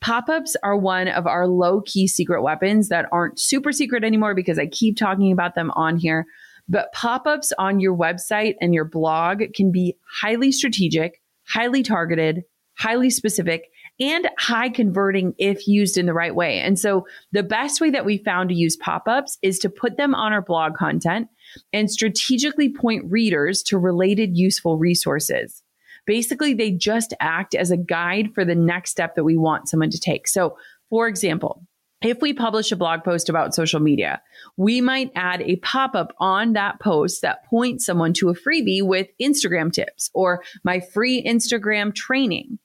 Pop 0.00 0.28
ups 0.28 0.56
are 0.62 0.76
one 0.76 1.08
of 1.08 1.26
our 1.26 1.48
low 1.48 1.80
key 1.80 2.06
secret 2.06 2.42
weapons 2.42 2.88
that 2.88 3.06
aren't 3.12 3.40
super 3.40 3.72
secret 3.72 4.04
anymore 4.04 4.34
because 4.34 4.58
I 4.58 4.66
keep 4.66 4.96
talking 4.96 5.32
about 5.32 5.54
them 5.54 5.70
on 5.72 5.96
here. 5.96 6.26
But 6.68 6.92
pop 6.92 7.26
ups 7.26 7.52
on 7.58 7.80
your 7.80 7.96
website 7.96 8.54
and 8.60 8.74
your 8.74 8.84
blog 8.84 9.42
can 9.54 9.72
be 9.72 9.96
highly 10.20 10.52
strategic, 10.52 11.20
highly 11.46 11.82
targeted, 11.82 12.42
highly 12.76 13.10
specific, 13.10 13.64
and 13.98 14.28
high 14.38 14.68
converting 14.68 15.34
if 15.38 15.66
used 15.66 15.96
in 15.96 16.06
the 16.06 16.12
right 16.12 16.34
way. 16.34 16.60
And 16.60 16.78
so 16.78 17.06
the 17.32 17.42
best 17.42 17.80
way 17.80 17.90
that 17.90 18.04
we 18.04 18.18
found 18.18 18.50
to 18.50 18.54
use 18.54 18.76
pop 18.76 19.04
ups 19.06 19.38
is 19.42 19.58
to 19.60 19.70
put 19.70 19.96
them 19.96 20.14
on 20.14 20.32
our 20.32 20.42
blog 20.42 20.74
content 20.74 21.28
and 21.72 21.90
strategically 21.90 22.72
point 22.72 23.10
readers 23.10 23.62
to 23.64 23.78
related 23.78 24.36
useful 24.36 24.78
resources. 24.78 25.62
Basically, 26.06 26.54
they 26.54 26.70
just 26.70 27.14
act 27.20 27.54
as 27.54 27.70
a 27.70 27.76
guide 27.76 28.32
for 28.34 28.44
the 28.44 28.54
next 28.54 28.90
step 28.90 29.16
that 29.16 29.24
we 29.24 29.36
want 29.36 29.68
someone 29.68 29.90
to 29.90 29.98
take. 29.98 30.28
So, 30.28 30.56
for 30.88 31.08
example, 31.08 31.66
if 32.02 32.20
we 32.20 32.32
publish 32.32 32.70
a 32.70 32.76
blog 32.76 33.02
post 33.02 33.28
about 33.28 33.54
social 33.54 33.80
media, 33.80 34.20
we 34.56 34.80
might 34.80 35.10
add 35.14 35.42
a 35.42 35.56
pop 35.56 35.94
up 35.94 36.14
on 36.18 36.52
that 36.52 36.78
post 36.78 37.22
that 37.22 37.44
points 37.46 37.86
someone 37.86 38.12
to 38.14 38.28
a 38.28 38.34
freebie 38.34 38.82
with 38.82 39.08
Instagram 39.20 39.72
tips 39.72 40.10
or 40.14 40.42
my 40.62 40.80
free 40.80 41.24
Instagram 41.24 41.94
training. 41.94 42.58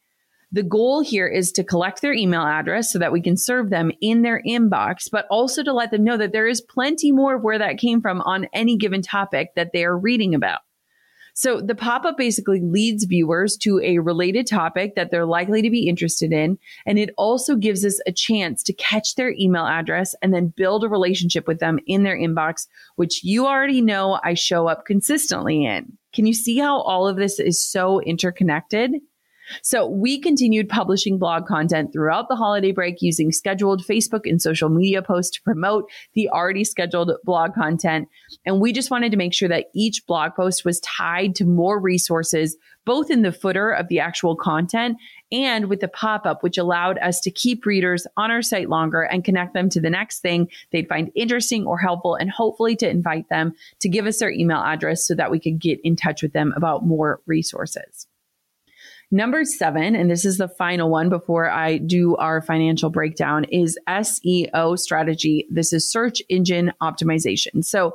The 0.53 0.63
goal 0.63 1.01
here 1.01 1.27
is 1.27 1.51
to 1.53 1.63
collect 1.63 2.01
their 2.01 2.13
email 2.13 2.41
address 2.41 2.91
so 2.91 2.99
that 2.99 3.13
we 3.13 3.21
can 3.21 3.37
serve 3.37 3.69
them 3.69 3.91
in 4.01 4.21
their 4.21 4.41
inbox, 4.45 5.09
but 5.09 5.25
also 5.29 5.63
to 5.63 5.71
let 5.71 5.91
them 5.91 6.03
know 6.03 6.17
that 6.17 6.33
there 6.33 6.47
is 6.47 6.59
plenty 6.59 7.13
more 7.13 7.35
of 7.35 7.41
where 7.41 7.57
that 7.57 7.77
came 7.77 8.01
from 8.01 8.19
on 8.21 8.47
any 8.51 8.75
given 8.75 9.01
topic 9.01 9.51
that 9.55 9.71
they 9.71 9.85
are 9.85 9.97
reading 9.97 10.35
about. 10.35 10.59
So 11.33 11.61
the 11.61 11.75
pop 11.75 12.03
up 12.03 12.17
basically 12.17 12.59
leads 12.59 13.05
viewers 13.05 13.55
to 13.61 13.79
a 13.79 13.99
related 13.99 14.45
topic 14.45 14.95
that 14.95 15.11
they're 15.11 15.25
likely 15.25 15.61
to 15.61 15.69
be 15.69 15.87
interested 15.87 16.33
in. 16.33 16.57
And 16.85 16.99
it 16.99 17.11
also 17.17 17.55
gives 17.55 17.85
us 17.85 18.01
a 18.05 18.11
chance 18.11 18.63
to 18.63 18.73
catch 18.73 19.15
their 19.15 19.33
email 19.39 19.65
address 19.65 20.13
and 20.21 20.33
then 20.33 20.53
build 20.55 20.83
a 20.83 20.89
relationship 20.89 21.47
with 21.47 21.59
them 21.59 21.79
in 21.87 22.03
their 22.03 22.17
inbox, 22.17 22.67
which 22.97 23.23
you 23.23 23.47
already 23.47 23.81
know 23.81 24.19
I 24.23 24.33
show 24.33 24.67
up 24.67 24.85
consistently 24.85 25.65
in. 25.65 25.97
Can 26.13 26.25
you 26.25 26.33
see 26.33 26.57
how 26.57 26.81
all 26.81 27.07
of 27.07 27.15
this 27.15 27.39
is 27.39 27.65
so 27.65 28.01
interconnected? 28.01 28.91
So 29.61 29.87
we 29.87 30.19
continued 30.19 30.69
publishing 30.69 31.17
blog 31.17 31.45
content 31.45 31.93
throughout 31.93 32.29
the 32.29 32.35
holiday 32.35 32.71
break 32.71 33.01
using 33.01 33.31
scheduled 33.31 33.83
Facebook 33.83 34.29
and 34.29 34.41
social 34.41 34.69
media 34.69 35.01
posts 35.01 35.35
to 35.37 35.41
promote 35.41 35.89
the 36.13 36.29
already 36.29 36.63
scheduled 36.63 37.11
blog 37.23 37.53
content. 37.53 38.07
And 38.45 38.59
we 38.59 38.73
just 38.73 38.91
wanted 38.91 39.11
to 39.11 39.17
make 39.17 39.33
sure 39.33 39.49
that 39.49 39.65
each 39.73 40.05
blog 40.07 40.35
post 40.35 40.65
was 40.65 40.79
tied 40.81 41.35
to 41.35 41.45
more 41.45 41.79
resources, 41.79 42.57
both 42.85 43.11
in 43.11 43.21
the 43.21 43.31
footer 43.31 43.71
of 43.71 43.87
the 43.87 43.99
actual 43.99 44.35
content 44.35 44.97
and 45.31 45.67
with 45.67 45.79
the 45.79 45.87
pop 45.87 46.25
up, 46.25 46.43
which 46.43 46.57
allowed 46.57 46.97
us 46.97 47.19
to 47.21 47.31
keep 47.31 47.65
readers 47.65 48.05
on 48.17 48.31
our 48.31 48.41
site 48.41 48.69
longer 48.69 49.01
and 49.01 49.23
connect 49.23 49.53
them 49.53 49.69
to 49.69 49.79
the 49.79 49.89
next 49.89 50.19
thing 50.19 50.49
they'd 50.71 50.89
find 50.89 51.11
interesting 51.15 51.65
or 51.65 51.77
helpful, 51.77 52.15
and 52.15 52.29
hopefully 52.29 52.75
to 52.75 52.89
invite 52.89 53.29
them 53.29 53.53
to 53.79 53.87
give 53.87 54.05
us 54.05 54.19
their 54.19 54.31
email 54.31 54.61
address 54.61 55.05
so 55.05 55.15
that 55.15 55.31
we 55.31 55.39
could 55.39 55.59
get 55.59 55.79
in 55.83 55.95
touch 55.95 56.21
with 56.21 56.33
them 56.33 56.53
about 56.55 56.85
more 56.85 57.21
resources. 57.25 58.00
Number 59.13 59.43
seven, 59.43 59.93
and 59.93 60.09
this 60.09 60.23
is 60.23 60.37
the 60.37 60.47
final 60.47 60.89
one 60.89 61.09
before 61.09 61.49
I 61.49 61.77
do 61.77 62.15
our 62.15 62.41
financial 62.41 62.89
breakdown, 62.89 63.43
is 63.43 63.77
SEO 63.87 64.79
strategy. 64.79 65.45
This 65.51 65.73
is 65.73 65.91
search 65.91 66.21
engine 66.29 66.71
optimization. 66.81 67.65
So 67.65 67.93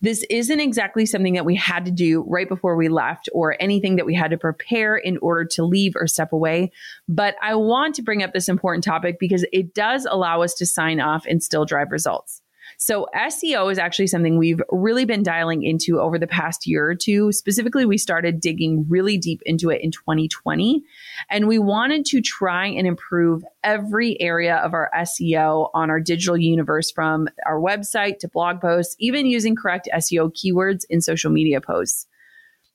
this 0.00 0.24
isn't 0.28 0.58
exactly 0.58 1.06
something 1.06 1.34
that 1.34 1.44
we 1.44 1.54
had 1.54 1.84
to 1.84 1.92
do 1.92 2.24
right 2.26 2.48
before 2.48 2.76
we 2.76 2.88
left 2.88 3.28
or 3.32 3.56
anything 3.60 3.94
that 3.96 4.06
we 4.06 4.14
had 4.14 4.32
to 4.32 4.36
prepare 4.36 4.96
in 4.96 5.18
order 5.18 5.44
to 5.52 5.64
leave 5.64 5.94
or 5.94 6.08
step 6.08 6.32
away. 6.32 6.72
But 7.08 7.36
I 7.40 7.54
want 7.54 7.94
to 7.94 8.02
bring 8.02 8.24
up 8.24 8.32
this 8.32 8.48
important 8.48 8.82
topic 8.82 9.18
because 9.20 9.46
it 9.52 9.72
does 9.72 10.04
allow 10.04 10.42
us 10.42 10.54
to 10.54 10.66
sign 10.66 11.00
off 11.00 11.26
and 11.26 11.42
still 11.42 11.64
drive 11.64 11.92
results. 11.92 12.42
So, 12.78 13.06
SEO 13.14 13.72
is 13.72 13.78
actually 13.78 14.06
something 14.08 14.36
we've 14.36 14.60
really 14.70 15.04
been 15.04 15.22
dialing 15.22 15.62
into 15.62 15.98
over 16.00 16.18
the 16.18 16.26
past 16.26 16.66
year 16.66 16.86
or 16.86 16.94
two. 16.94 17.32
Specifically, 17.32 17.86
we 17.86 17.96
started 17.96 18.40
digging 18.40 18.86
really 18.88 19.16
deep 19.16 19.40
into 19.46 19.70
it 19.70 19.80
in 19.82 19.90
2020, 19.90 20.82
and 21.30 21.48
we 21.48 21.58
wanted 21.58 22.04
to 22.06 22.20
try 22.20 22.66
and 22.66 22.86
improve 22.86 23.44
every 23.64 24.20
area 24.20 24.56
of 24.56 24.74
our 24.74 24.90
SEO 24.94 25.70
on 25.72 25.90
our 25.90 26.00
digital 26.00 26.36
universe 26.36 26.90
from 26.90 27.28
our 27.46 27.58
website 27.58 28.18
to 28.18 28.28
blog 28.28 28.60
posts, 28.60 28.94
even 28.98 29.26
using 29.26 29.56
correct 29.56 29.88
SEO 29.94 30.30
keywords 30.32 30.84
in 30.90 31.00
social 31.00 31.30
media 31.30 31.60
posts. 31.60 32.06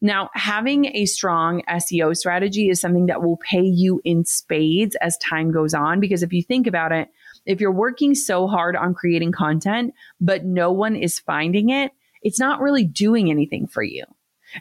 Now, 0.04 0.32
having 0.34 0.86
a 0.96 1.06
strong 1.06 1.62
SEO 1.70 2.18
strategy 2.18 2.70
is 2.70 2.82
something 2.82 3.06
that 3.06 3.22
will 3.22 3.38
pay 3.38 3.62
you 3.62 4.02
in 4.04 4.26
spades 4.26 4.96
as 4.96 5.16
time 5.20 5.52
goes 5.52 5.76
on. 5.76 6.00
Because 6.00 6.24
if 6.24 6.34
you 6.34 6.42
think 6.42 6.66
about 6.66 6.92
it, 6.92 7.10
if 7.46 7.60
you're 7.60 7.72
working 7.72 8.16
so 8.16 8.48
hard 8.48 8.76
on 8.76 8.94
creating 8.94 9.32
content, 9.32 9.94
but 10.20 10.46
no 10.46 10.72
one 10.72 10.96
is 10.96 11.20
finding 11.20 11.70
it, 11.70 11.92
it's 12.22 12.40
not 12.40 12.62
really 12.62 12.84
doing 12.84 13.32
anything 13.32 13.68
for 13.68 13.84
you. 13.84 14.04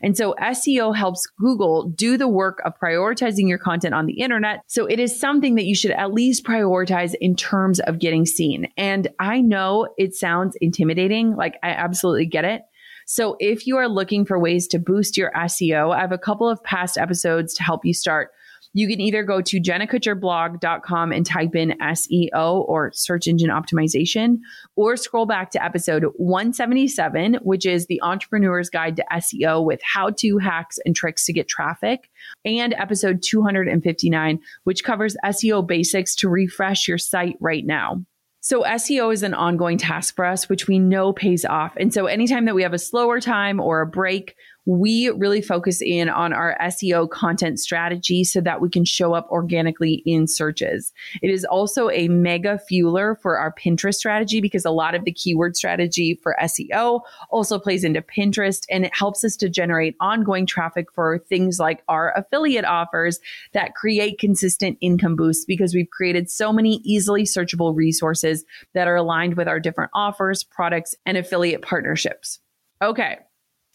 And 0.02 0.16
so 0.16 0.34
SEO 0.40 0.94
helps 0.94 1.26
Google 1.26 1.88
do 1.88 2.16
the 2.16 2.28
work 2.28 2.60
of 2.64 2.78
prioritizing 2.78 3.48
your 3.48 3.58
content 3.58 3.94
on 3.94 4.06
the 4.06 4.20
internet. 4.20 4.62
So 4.68 4.86
it 4.86 5.00
is 5.00 5.18
something 5.18 5.56
that 5.56 5.64
you 5.64 5.74
should 5.74 5.90
at 5.90 6.12
least 6.12 6.44
prioritize 6.44 7.14
in 7.20 7.34
terms 7.34 7.80
of 7.80 7.98
getting 7.98 8.24
seen. 8.24 8.68
And 8.76 9.08
I 9.18 9.40
know 9.40 9.88
it 9.98 10.14
sounds 10.14 10.56
intimidating. 10.60 11.34
Like 11.34 11.58
I 11.62 11.70
absolutely 11.70 12.26
get 12.26 12.44
it. 12.44 12.62
So 13.06 13.36
if 13.40 13.66
you 13.66 13.76
are 13.76 13.88
looking 13.88 14.24
for 14.24 14.38
ways 14.38 14.68
to 14.68 14.78
boost 14.78 15.16
your 15.16 15.32
SEO, 15.32 15.92
I 15.92 16.00
have 16.00 16.12
a 16.12 16.18
couple 16.18 16.48
of 16.48 16.62
past 16.62 16.96
episodes 16.96 17.54
to 17.54 17.64
help 17.64 17.84
you 17.84 17.92
start 17.92 18.30
you 18.72 18.88
can 18.88 19.00
either 19.00 19.22
go 19.22 19.40
to 19.40 19.60
jennakutcherblog.com 19.60 21.12
and 21.12 21.26
type 21.26 21.54
in 21.56 21.76
SEO 21.80 22.68
or 22.68 22.92
search 22.94 23.26
engine 23.26 23.50
optimization, 23.50 24.38
or 24.76 24.96
scroll 24.96 25.26
back 25.26 25.50
to 25.50 25.64
episode 25.64 26.04
177, 26.16 27.34
which 27.42 27.66
is 27.66 27.86
the 27.86 28.00
entrepreneur's 28.02 28.70
guide 28.70 28.96
to 28.96 29.04
SEO 29.12 29.64
with 29.64 29.80
how 29.82 30.10
to 30.10 30.38
hacks 30.38 30.78
and 30.84 30.94
tricks 30.94 31.26
to 31.26 31.32
get 31.32 31.48
traffic, 31.48 32.10
and 32.44 32.72
episode 32.74 33.22
259, 33.22 34.38
which 34.64 34.84
covers 34.84 35.16
SEO 35.24 35.66
basics 35.66 36.14
to 36.14 36.28
refresh 36.28 36.86
your 36.86 36.98
site 36.98 37.36
right 37.40 37.66
now. 37.66 38.04
So 38.42 38.62
SEO 38.62 39.12
is 39.12 39.22
an 39.22 39.34
ongoing 39.34 39.76
task 39.76 40.16
for 40.16 40.24
us, 40.24 40.48
which 40.48 40.66
we 40.66 40.78
know 40.78 41.12
pays 41.12 41.44
off. 41.44 41.76
And 41.76 41.92
so 41.92 42.06
anytime 42.06 42.46
that 42.46 42.54
we 42.54 42.62
have 42.62 42.72
a 42.72 42.78
slower 42.78 43.20
time 43.20 43.60
or 43.60 43.82
a 43.82 43.86
break, 43.86 44.34
we 44.66 45.08
really 45.10 45.40
focus 45.40 45.80
in 45.80 46.08
on 46.08 46.32
our 46.32 46.56
SEO 46.60 47.08
content 47.08 47.58
strategy 47.58 48.24
so 48.24 48.40
that 48.40 48.60
we 48.60 48.68
can 48.68 48.84
show 48.84 49.14
up 49.14 49.28
organically 49.30 50.02
in 50.06 50.26
searches. 50.26 50.92
It 51.22 51.30
is 51.30 51.44
also 51.44 51.90
a 51.90 52.08
mega 52.08 52.60
fueler 52.70 53.18
for 53.20 53.38
our 53.38 53.52
Pinterest 53.52 53.94
strategy 53.94 54.40
because 54.40 54.64
a 54.64 54.70
lot 54.70 54.94
of 54.94 55.04
the 55.04 55.12
keyword 55.12 55.56
strategy 55.56 56.18
for 56.22 56.36
SEO 56.42 57.00
also 57.30 57.58
plays 57.58 57.84
into 57.84 58.02
Pinterest 58.02 58.64
and 58.70 58.84
it 58.84 58.94
helps 58.94 59.24
us 59.24 59.36
to 59.36 59.48
generate 59.48 59.96
ongoing 60.00 60.46
traffic 60.46 60.92
for 60.92 61.18
things 61.18 61.58
like 61.58 61.82
our 61.88 62.12
affiliate 62.16 62.64
offers 62.64 63.18
that 63.52 63.74
create 63.74 64.18
consistent 64.18 64.76
income 64.80 65.16
boosts 65.16 65.44
because 65.44 65.74
we've 65.74 65.90
created 65.90 66.30
so 66.30 66.52
many 66.52 66.76
easily 66.84 67.24
searchable 67.24 67.74
resources 67.74 68.44
that 68.74 68.88
are 68.88 68.96
aligned 68.96 69.36
with 69.36 69.48
our 69.48 69.60
different 69.60 69.90
offers, 69.94 70.44
products, 70.44 70.94
and 71.06 71.16
affiliate 71.16 71.62
partnerships. 71.62 72.40
Okay. 72.82 73.18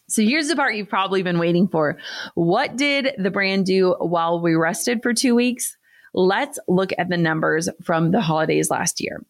So 0.08 0.22
here's 0.22 0.48
the 0.48 0.56
part 0.56 0.76
you've 0.76 0.88
probably 0.88 1.22
been 1.22 1.38
waiting 1.38 1.68
for. 1.68 1.98
What 2.34 2.76
did 2.76 3.14
the 3.18 3.30
brand 3.30 3.66
do 3.66 3.96
while 3.98 4.40
we 4.40 4.54
rested 4.54 5.02
for 5.02 5.12
two 5.12 5.34
weeks? 5.34 5.76
Let's 6.14 6.58
look 6.68 6.92
at 6.96 7.08
the 7.08 7.16
numbers 7.16 7.68
from 7.84 8.12
the 8.12 8.20
holidays 8.20 8.70
last 8.70 9.00
year. 9.00 9.24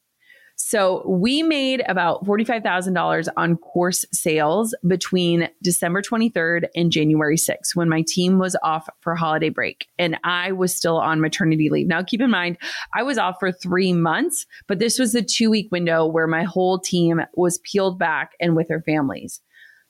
So 0.59 1.07
we 1.07 1.43
made 1.43 1.83
about 1.87 2.25
$45,000 2.25 3.29
on 3.37 3.57
course 3.59 4.07
sales 4.11 4.75
between 4.87 5.51
December 5.63 6.01
23rd 6.01 6.69
and 6.75 6.91
January 6.91 7.37
6th 7.37 7.75
when 7.75 7.91
my 7.91 8.03
team 8.07 8.39
was 8.39 8.57
off 8.63 8.89
for 9.01 9.15
holiday 9.15 9.51
break 9.51 9.87
and 9.99 10.19
I 10.25 10.53
was 10.53 10.75
still 10.75 10.97
on 10.97 11.21
maternity 11.21 11.69
leave. 11.69 11.87
Now 11.87 12.03
keep 12.03 12.23
in 12.23 12.31
mind, 12.31 12.57
I 12.95 13.03
was 13.03 13.19
off 13.19 13.37
for 13.39 13.53
three 13.53 13.93
months, 13.93 14.47
but 14.67 14.79
this 14.79 14.99
was 14.99 15.13
the 15.13 15.23
two 15.23 15.51
week 15.51 15.69
window 15.71 16.07
where 16.07 16.27
my 16.27 16.45
whole 16.45 16.79
team 16.79 17.21
was 17.35 17.59
peeled 17.59 17.99
back 17.99 18.33
and 18.41 18.57
with 18.57 18.69
their 18.69 18.81
families. 18.81 19.43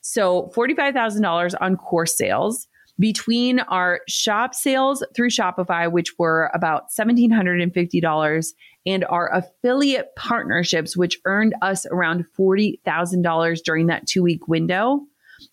So 0.09 0.49
$45,000 0.55 1.53
on 1.59 1.75
course 1.75 2.17
sales 2.17 2.69
between 2.97 3.59
our 3.59 3.99
shop 4.07 4.55
sales 4.55 5.05
through 5.13 5.29
Shopify, 5.29 5.91
which 5.91 6.17
were 6.17 6.49
about 6.53 6.83
$1,750, 6.97 8.53
and 8.85 9.05
our 9.09 9.29
affiliate 9.33 10.15
partnerships, 10.15 10.95
which 10.95 11.19
earned 11.25 11.55
us 11.61 11.85
around 11.87 12.23
$40,000 12.39 13.59
during 13.65 13.87
that 13.87 14.07
two 14.07 14.23
week 14.23 14.47
window, 14.47 15.01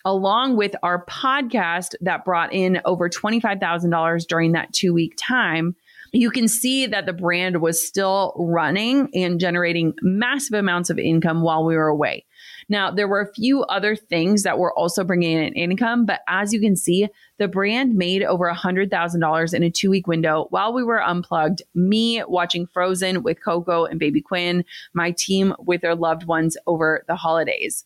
along 0.04 0.56
with 0.56 0.76
our 0.84 1.04
podcast 1.06 1.96
that 2.00 2.24
brought 2.24 2.52
in 2.52 2.80
over 2.84 3.10
$25,000 3.10 4.26
during 4.28 4.52
that 4.52 4.72
two 4.72 4.94
week 4.94 5.14
time. 5.18 5.74
You 6.14 6.30
can 6.30 6.46
see 6.46 6.86
that 6.86 7.06
the 7.06 7.12
brand 7.12 7.60
was 7.60 7.84
still 7.84 8.34
running 8.38 9.08
and 9.14 9.40
generating 9.40 9.94
massive 10.00 10.56
amounts 10.56 10.88
of 10.88 10.96
income 10.96 11.42
while 11.42 11.64
we 11.64 11.76
were 11.76 11.88
away. 11.88 12.24
Now, 12.68 12.92
there 12.92 13.08
were 13.08 13.20
a 13.20 13.32
few 13.34 13.64
other 13.64 13.96
things 13.96 14.44
that 14.44 14.56
were 14.56 14.72
also 14.78 15.02
bringing 15.02 15.38
in 15.38 15.52
income, 15.54 16.06
but 16.06 16.20
as 16.28 16.52
you 16.52 16.60
can 16.60 16.76
see, 16.76 17.08
the 17.38 17.48
brand 17.48 17.96
made 17.96 18.22
over 18.22 18.48
$100,000 18.48 19.54
in 19.54 19.62
a 19.64 19.70
two 19.70 19.90
week 19.90 20.06
window 20.06 20.46
while 20.50 20.72
we 20.72 20.84
were 20.84 21.02
unplugged. 21.02 21.62
Me 21.74 22.22
watching 22.28 22.68
Frozen 22.68 23.24
with 23.24 23.42
Coco 23.44 23.84
and 23.84 23.98
Baby 23.98 24.20
Quinn, 24.20 24.64
my 24.94 25.10
team 25.18 25.52
with 25.58 25.80
their 25.80 25.96
loved 25.96 26.26
ones 26.28 26.56
over 26.68 27.04
the 27.08 27.16
holidays. 27.16 27.84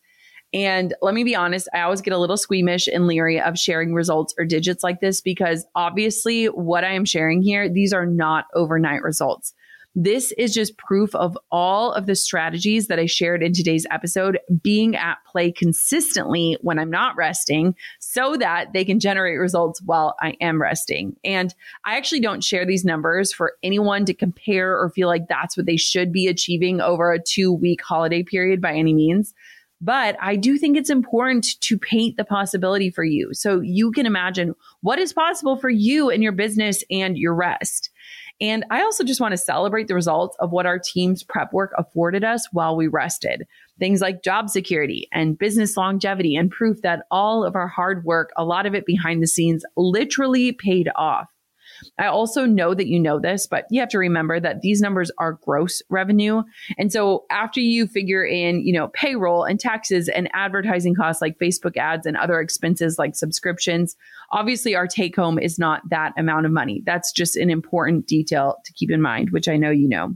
And 0.53 0.93
let 1.01 1.13
me 1.13 1.23
be 1.23 1.35
honest, 1.35 1.67
I 1.73 1.81
always 1.81 2.01
get 2.01 2.13
a 2.13 2.17
little 2.17 2.37
squeamish 2.37 2.87
and 2.87 3.05
leery 3.05 3.39
of 3.39 3.57
sharing 3.57 3.93
results 3.93 4.33
or 4.37 4.45
digits 4.45 4.83
like 4.83 4.99
this 4.99 5.21
because 5.21 5.65
obviously, 5.75 6.45
what 6.47 6.83
I 6.83 6.93
am 6.93 7.05
sharing 7.05 7.41
here, 7.41 7.69
these 7.69 7.93
are 7.93 8.05
not 8.05 8.45
overnight 8.55 9.03
results. 9.03 9.53
This 9.95 10.31
is 10.37 10.53
just 10.53 10.77
proof 10.77 11.15
of 11.15 11.37
all 11.51 11.91
of 11.91 12.05
the 12.05 12.15
strategies 12.15 12.87
that 12.87 12.99
I 12.99 13.07
shared 13.07 13.41
in 13.41 13.53
today's 13.53 13.87
episode 13.89 14.39
being 14.61 14.95
at 14.95 15.17
play 15.25 15.51
consistently 15.51 16.57
when 16.61 16.77
I'm 16.77 16.91
not 16.91 17.15
resting 17.15 17.75
so 17.99 18.37
that 18.37 18.71
they 18.71 18.85
can 18.85 18.99
generate 18.99 19.39
results 19.39 19.81
while 19.81 20.15
I 20.21 20.35
am 20.41 20.61
resting. 20.61 21.15
And 21.23 21.53
I 21.85 21.97
actually 21.97 22.21
don't 22.21 22.43
share 22.43 22.65
these 22.65 22.85
numbers 22.85 23.33
for 23.33 23.53
anyone 23.63 24.05
to 24.05 24.13
compare 24.13 24.79
or 24.79 24.91
feel 24.91 25.07
like 25.07 25.27
that's 25.27 25.57
what 25.57 25.65
they 25.65 25.77
should 25.77 26.13
be 26.13 26.27
achieving 26.27 26.81
over 26.81 27.11
a 27.11 27.19
two 27.21 27.51
week 27.51 27.81
holiday 27.83 28.23
period 28.23 28.61
by 28.61 28.73
any 28.73 28.93
means. 28.93 29.33
But 29.81 30.17
I 30.21 30.35
do 30.35 30.57
think 30.57 30.75
it's 30.75 30.89
important 30.89 31.45
to 31.61 31.77
paint 31.77 32.17
the 32.17 32.25
possibility 32.25 32.89
for 32.89 33.03
you 33.03 33.33
so 33.33 33.61
you 33.61 33.91
can 33.91 34.05
imagine 34.05 34.53
what 34.81 34.99
is 34.99 35.13
possible 35.13 35.57
for 35.57 35.69
you 35.69 36.09
and 36.09 36.21
your 36.21 36.33
business 36.33 36.83
and 36.91 37.17
your 37.17 37.33
rest. 37.33 37.89
And 38.41 38.65
I 38.69 38.81
also 38.81 39.03
just 39.03 39.19
want 39.19 39.33
to 39.33 39.37
celebrate 39.37 39.87
the 39.87 39.95
results 39.95 40.35
of 40.39 40.51
what 40.51 40.65
our 40.65 40.79
team's 40.79 41.23
prep 41.23 41.51
work 41.51 41.71
afforded 41.77 42.23
us 42.23 42.47
while 42.51 42.75
we 42.75 42.87
rested. 42.87 43.45
Things 43.79 44.01
like 44.01 44.23
job 44.23 44.49
security 44.49 45.07
and 45.13 45.37
business 45.37 45.75
longevity 45.75 46.35
and 46.35 46.51
proof 46.51 46.81
that 46.81 47.05
all 47.11 47.43
of 47.43 47.55
our 47.55 47.67
hard 47.67 48.03
work, 48.05 48.31
a 48.37 48.45
lot 48.45 48.65
of 48.65 48.75
it 48.75 48.85
behind 48.85 49.21
the 49.21 49.27
scenes, 49.27 49.63
literally 49.75 50.51
paid 50.51 50.89
off. 50.95 51.29
I 51.97 52.07
also 52.07 52.45
know 52.45 52.73
that 52.73 52.87
you 52.87 52.99
know 52.99 53.19
this, 53.19 53.47
but 53.47 53.65
you 53.69 53.79
have 53.79 53.89
to 53.89 53.99
remember 53.99 54.39
that 54.39 54.61
these 54.61 54.81
numbers 54.81 55.11
are 55.17 55.33
gross 55.33 55.81
revenue. 55.89 56.43
And 56.77 56.91
so 56.91 57.25
after 57.29 57.59
you 57.59 57.87
figure 57.87 58.23
in, 58.23 58.65
you 58.65 58.73
know, 58.73 58.89
payroll 58.89 59.43
and 59.43 59.59
taxes 59.59 60.09
and 60.09 60.29
advertising 60.33 60.95
costs 60.95 61.21
like 61.21 61.37
Facebook 61.39 61.77
ads 61.77 62.05
and 62.05 62.17
other 62.17 62.39
expenses 62.39 62.97
like 62.97 63.15
subscriptions, 63.15 63.95
obviously 64.31 64.75
our 64.75 64.87
take 64.87 65.15
home 65.15 65.39
is 65.39 65.59
not 65.59 65.81
that 65.89 66.13
amount 66.17 66.45
of 66.45 66.51
money. 66.51 66.81
That's 66.85 67.11
just 67.11 67.35
an 67.35 67.49
important 67.49 68.07
detail 68.07 68.57
to 68.65 68.73
keep 68.73 68.91
in 68.91 69.01
mind, 69.01 69.29
which 69.31 69.47
I 69.47 69.57
know 69.57 69.71
you 69.71 69.87
know. 69.87 70.15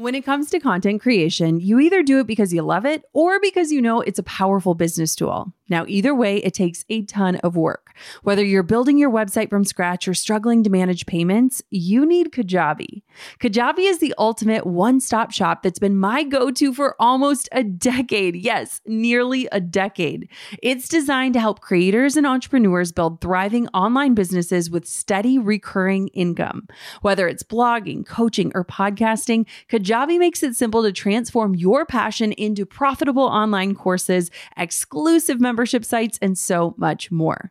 When 0.00 0.14
it 0.14 0.24
comes 0.24 0.48
to 0.48 0.60
content 0.60 1.02
creation, 1.02 1.60
you 1.60 1.78
either 1.78 2.02
do 2.02 2.20
it 2.20 2.26
because 2.26 2.54
you 2.54 2.62
love 2.62 2.86
it 2.86 3.04
or 3.12 3.38
because 3.38 3.70
you 3.70 3.82
know 3.82 4.00
it's 4.00 4.18
a 4.18 4.22
powerful 4.22 4.74
business 4.74 5.14
tool. 5.14 5.52
Now, 5.68 5.84
either 5.86 6.14
way, 6.14 6.38
it 6.38 6.54
takes 6.54 6.86
a 6.88 7.04
ton 7.04 7.36
of 7.36 7.54
work. 7.54 7.92
Whether 8.22 8.42
you're 8.42 8.64
building 8.64 8.96
your 8.96 9.10
website 9.10 9.50
from 9.50 9.64
scratch 9.64 10.08
or 10.08 10.14
struggling 10.14 10.64
to 10.64 10.70
manage 10.70 11.04
payments, 11.04 11.62
you 11.70 12.06
need 12.06 12.32
Kajabi. 12.32 13.02
Kajabi 13.38 13.88
is 13.88 13.98
the 13.98 14.14
ultimate 14.18 14.66
one 14.66 15.00
stop 15.00 15.30
shop 15.30 15.62
that's 15.62 15.78
been 15.78 15.96
my 15.96 16.24
go 16.24 16.50
to 16.50 16.72
for 16.72 16.96
almost 16.98 17.48
a 17.52 17.62
decade. 17.62 18.36
Yes, 18.36 18.80
nearly 18.86 19.48
a 19.52 19.60
decade. 19.60 20.28
It's 20.60 20.88
designed 20.88 21.34
to 21.34 21.40
help 21.40 21.60
creators 21.60 22.16
and 22.16 22.26
entrepreneurs 22.26 22.90
build 22.90 23.20
thriving 23.20 23.68
online 23.68 24.14
businesses 24.14 24.70
with 24.70 24.88
steady 24.88 25.38
recurring 25.38 26.08
income. 26.08 26.66
Whether 27.02 27.28
it's 27.28 27.44
blogging, 27.44 28.04
coaching, 28.06 28.50
or 28.54 28.64
podcasting, 28.64 29.46
Kajabi 29.68 29.89
makes 30.18 30.42
it 30.42 30.54
simple 30.54 30.82
to 30.84 30.92
transform 30.92 31.54
your 31.54 31.84
passion 31.84 32.32
into 32.32 32.64
profitable 32.64 33.24
online 33.24 33.74
courses, 33.74 34.30
exclusive 34.56 35.40
membership 35.40 35.84
sites, 35.84 36.16
and 36.22 36.38
so 36.38 36.74
much 36.76 37.10
more. 37.10 37.50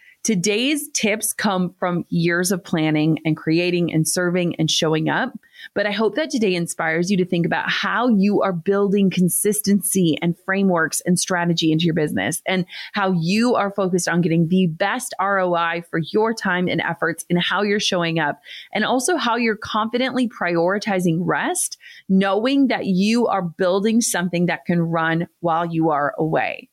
Today's 0.23 0.87
tips 0.89 1.33
come 1.33 1.73
from 1.79 2.05
years 2.09 2.51
of 2.51 2.63
planning 2.63 3.17
and 3.25 3.35
creating 3.35 3.91
and 3.91 4.07
serving 4.07 4.55
and 4.57 4.69
showing 4.69 5.09
up. 5.09 5.33
But 5.73 5.87
I 5.87 5.91
hope 5.91 6.13
that 6.13 6.29
today 6.29 6.53
inspires 6.53 7.09
you 7.09 7.17
to 7.17 7.25
think 7.25 7.43
about 7.43 7.71
how 7.71 8.07
you 8.07 8.43
are 8.43 8.53
building 8.53 9.09
consistency 9.09 10.19
and 10.21 10.37
frameworks 10.45 11.01
and 11.07 11.19
strategy 11.19 11.71
into 11.71 11.85
your 11.85 11.95
business 11.95 12.39
and 12.45 12.67
how 12.93 13.13
you 13.13 13.55
are 13.55 13.71
focused 13.71 14.07
on 14.07 14.21
getting 14.21 14.47
the 14.47 14.67
best 14.67 15.15
ROI 15.19 15.85
for 15.89 15.99
your 16.11 16.35
time 16.35 16.67
and 16.67 16.81
efforts 16.81 17.25
and 17.31 17.41
how 17.41 17.63
you're 17.63 17.79
showing 17.79 18.19
up. 18.19 18.41
And 18.73 18.85
also 18.85 19.17
how 19.17 19.37
you're 19.37 19.55
confidently 19.55 20.29
prioritizing 20.29 21.17
rest, 21.21 21.79
knowing 22.09 22.67
that 22.67 22.85
you 22.85 23.25
are 23.25 23.41
building 23.41 24.01
something 24.01 24.45
that 24.45 24.65
can 24.65 24.81
run 24.81 25.27
while 25.39 25.65
you 25.65 25.89
are 25.89 26.13
away. 26.19 26.69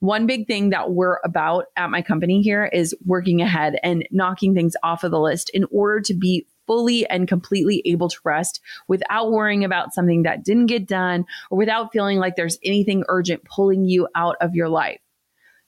One 0.00 0.26
big 0.26 0.46
thing 0.46 0.70
that 0.70 0.90
we're 0.90 1.18
about 1.24 1.66
at 1.76 1.90
my 1.90 2.02
company 2.02 2.42
here 2.42 2.66
is 2.66 2.94
working 3.06 3.40
ahead 3.40 3.78
and 3.82 4.06
knocking 4.10 4.54
things 4.54 4.76
off 4.82 5.04
of 5.04 5.10
the 5.10 5.20
list 5.20 5.50
in 5.50 5.64
order 5.70 6.00
to 6.02 6.14
be 6.14 6.46
fully 6.66 7.06
and 7.08 7.28
completely 7.28 7.80
able 7.86 8.08
to 8.08 8.18
rest 8.24 8.60
without 8.88 9.30
worrying 9.30 9.64
about 9.64 9.94
something 9.94 10.24
that 10.24 10.44
didn't 10.44 10.66
get 10.66 10.86
done 10.86 11.24
or 11.50 11.56
without 11.56 11.92
feeling 11.92 12.18
like 12.18 12.36
there's 12.36 12.58
anything 12.64 13.04
urgent 13.08 13.42
pulling 13.44 13.84
you 13.84 14.06
out 14.14 14.36
of 14.40 14.54
your 14.54 14.68
life. 14.68 15.00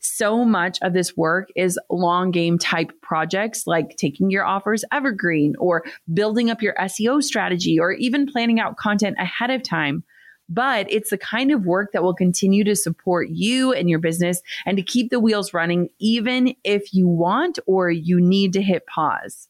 So 0.01 0.45
much 0.45 0.79
of 0.83 0.93
this 0.93 1.17
work 1.17 1.49
is 1.57 1.79
long 1.91 2.31
game 2.31 2.59
type 2.59 2.93
projects 3.03 3.67
like 3.67 3.97
taking 3.97 4.31
your 4.31 4.45
offers 4.45 4.85
evergreen 4.93 5.55
or 5.59 5.85
building 6.13 6.51
up 6.51 6.63
your 6.63 6.75
SEO 6.75 7.23
strategy 7.23 7.81
or 7.81 7.93
even 7.93 8.27
planning 8.27 8.61
out 8.61 8.77
content 8.77 9.17
ahead 9.19 9.51
of 9.51 9.63
time 9.63 10.05
but 10.49 10.91
it's 10.91 11.11
the 11.11 11.19
kind 11.19 11.51
of 11.51 11.67
work 11.67 11.93
that 11.93 12.03
will 12.03 12.15
continue 12.15 12.65
to 12.65 12.75
support 12.75 13.29
you 13.29 13.73
and 13.73 13.91
your 13.91 13.99
business 13.99 14.41
and 14.65 14.77
to 14.77 14.83
keep 14.83 15.11
the 15.11 15.21
wheels 15.21 15.53
running, 15.53 15.89
even 15.99 16.55
if 16.65 16.95
you 16.95 17.07
want 17.07 17.59
or 17.67 17.91
you 17.91 18.21
need 18.21 18.53
to 18.55 18.63
hit 18.63 18.87
pause. 18.87 19.49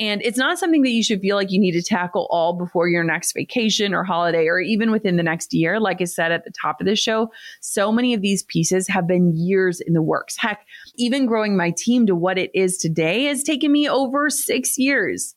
And 0.00 0.22
it's 0.22 0.38
not 0.38 0.60
something 0.60 0.82
that 0.82 0.90
you 0.90 1.02
should 1.02 1.20
feel 1.20 1.34
like 1.34 1.50
you 1.50 1.58
need 1.58 1.72
to 1.72 1.82
tackle 1.82 2.28
all 2.30 2.52
before 2.52 2.88
your 2.88 3.02
next 3.02 3.32
vacation 3.32 3.92
or 3.92 4.04
holiday 4.04 4.46
or 4.46 4.60
even 4.60 4.92
within 4.92 5.16
the 5.16 5.24
next 5.24 5.52
year. 5.52 5.80
Like 5.80 6.00
I 6.00 6.04
said 6.04 6.30
at 6.30 6.44
the 6.44 6.52
top 6.52 6.80
of 6.80 6.86
the 6.86 6.94
show, 6.94 7.32
so 7.60 7.90
many 7.90 8.14
of 8.14 8.22
these 8.22 8.44
pieces 8.44 8.86
have 8.86 9.08
been 9.08 9.36
years 9.36 9.80
in 9.80 9.94
the 9.94 10.02
works. 10.02 10.36
Heck, 10.36 10.64
even 10.94 11.26
growing 11.26 11.56
my 11.56 11.72
team 11.72 12.06
to 12.06 12.14
what 12.14 12.38
it 12.38 12.52
is 12.54 12.78
today 12.78 13.24
has 13.24 13.42
taken 13.42 13.72
me 13.72 13.88
over 13.88 14.30
six 14.30 14.78
years. 14.78 15.34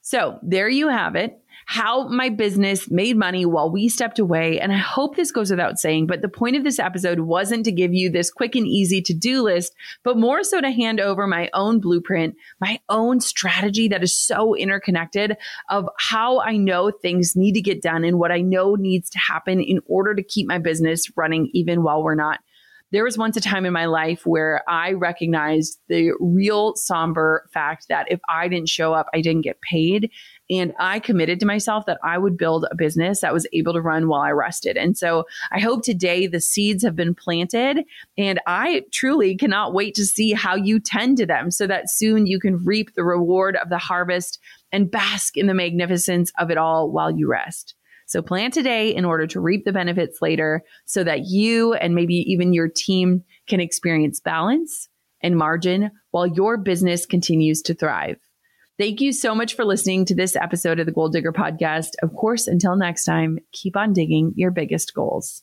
So 0.00 0.38
there 0.42 0.70
you 0.70 0.88
have 0.88 1.14
it 1.14 1.41
how 1.66 2.08
my 2.08 2.28
business 2.28 2.90
made 2.90 3.16
money 3.16 3.46
while 3.46 3.70
we 3.70 3.88
stepped 3.88 4.18
away. 4.18 4.60
And 4.60 4.72
I 4.72 4.78
hope 4.78 5.16
this 5.16 5.30
goes 5.30 5.50
without 5.50 5.78
saying, 5.78 6.06
but 6.06 6.22
the 6.22 6.28
point 6.28 6.56
of 6.56 6.64
this 6.64 6.78
episode 6.78 7.20
wasn't 7.20 7.64
to 7.64 7.72
give 7.72 7.94
you 7.94 8.10
this 8.10 8.30
quick 8.30 8.54
and 8.54 8.66
easy 8.66 9.00
to 9.02 9.14
do 9.14 9.42
list, 9.42 9.74
but 10.02 10.18
more 10.18 10.42
so 10.44 10.60
to 10.60 10.70
hand 10.70 11.00
over 11.00 11.26
my 11.26 11.50
own 11.54 11.80
blueprint, 11.80 12.36
my 12.60 12.80
own 12.88 13.20
strategy 13.20 13.88
that 13.88 14.02
is 14.02 14.14
so 14.14 14.54
interconnected 14.54 15.36
of 15.70 15.88
how 15.98 16.40
I 16.40 16.56
know 16.56 16.90
things 16.90 17.36
need 17.36 17.52
to 17.52 17.60
get 17.60 17.82
done 17.82 18.04
and 18.04 18.18
what 18.18 18.32
I 18.32 18.40
know 18.40 18.74
needs 18.74 19.10
to 19.10 19.18
happen 19.18 19.60
in 19.60 19.80
order 19.86 20.14
to 20.14 20.22
keep 20.22 20.46
my 20.46 20.58
business 20.58 21.10
running 21.16 21.50
even 21.52 21.82
while 21.82 22.02
we're 22.02 22.14
not 22.14 22.40
there 22.92 23.04
was 23.04 23.16
once 23.16 23.38
a 23.38 23.40
time 23.40 23.64
in 23.64 23.72
my 23.72 23.86
life 23.86 24.26
where 24.26 24.62
I 24.68 24.92
recognized 24.92 25.80
the 25.88 26.12
real 26.20 26.76
somber 26.76 27.48
fact 27.52 27.88
that 27.88 28.12
if 28.12 28.20
I 28.28 28.48
didn't 28.48 28.68
show 28.68 28.92
up, 28.92 29.08
I 29.14 29.22
didn't 29.22 29.42
get 29.42 29.62
paid. 29.62 30.10
And 30.50 30.72
I 30.78 30.98
committed 30.98 31.40
to 31.40 31.46
myself 31.46 31.86
that 31.86 31.98
I 32.04 32.18
would 32.18 32.36
build 32.36 32.66
a 32.70 32.74
business 32.74 33.20
that 33.20 33.32
was 33.32 33.46
able 33.52 33.72
to 33.72 33.80
run 33.80 34.08
while 34.08 34.20
I 34.20 34.30
rested. 34.30 34.76
And 34.76 34.98
so 34.98 35.24
I 35.50 35.60
hope 35.60 35.82
today 35.82 36.26
the 36.26 36.40
seeds 36.40 36.82
have 36.82 36.96
been 36.96 37.14
planted 37.14 37.84
and 38.18 38.40
I 38.46 38.82
truly 38.92 39.36
cannot 39.36 39.72
wait 39.72 39.94
to 39.94 40.04
see 40.04 40.32
how 40.32 40.56
you 40.56 40.80
tend 40.80 41.16
to 41.18 41.26
them 41.26 41.50
so 41.50 41.66
that 41.66 41.90
soon 41.90 42.26
you 42.26 42.38
can 42.38 42.64
reap 42.64 42.94
the 42.94 43.04
reward 43.04 43.56
of 43.56 43.68
the 43.68 43.78
harvest 43.78 44.38
and 44.72 44.90
bask 44.90 45.36
in 45.36 45.46
the 45.46 45.54
magnificence 45.54 46.32
of 46.38 46.50
it 46.50 46.58
all 46.58 46.90
while 46.90 47.10
you 47.10 47.28
rest. 47.28 47.74
So 48.06 48.20
plan 48.20 48.50
today 48.50 48.94
in 48.94 49.04
order 49.06 49.26
to 49.28 49.40
reap 49.40 49.64
the 49.64 49.72
benefits 49.72 50.20
later 50.20 50.62
so 50.84 51.02
that 51.04 51.26
you 51.26 51.72
and 51.74 51.94
maybe 51.94 52.16
even 52.30 52.52
your 52.52 52.68
team 52.68 53.24
can 53.46 53.60
experience 53.60 54.20
balance 54.20 54.88
and 55.22 55.36
margin 55.36 55.90
while 56.10 56.26
your 56.26 56.58
business 56.58 57.06
continues 57.06 57.62
to 57.62 57.74
thrive. 57.74 58.18
Thank 58.78 59.00
you 59.00 59.12
so 59.12 59.34
much 59.34 59.54
for 59.54 59.64
listening 59.64 60.04
to 60.06 60.14
this 60.14 60.34
episode 60.34 60.80
of 60.80 60.86
the 60.86 60.92
Goal 60.92 61.08
Digger 61.08 61.32
Podcast. 61.32 61.90
Of 62.02 62.14
course, 62.14 62.46
until 62.46 62.76
next 62.76 63.04
time, 63.04 63.38
keep 63.52 63.76
on 63.76 63.92
digging 63.92 64.32
your 64.34 64.50
biggest 64.50 64.94
goals. 64.94 65.42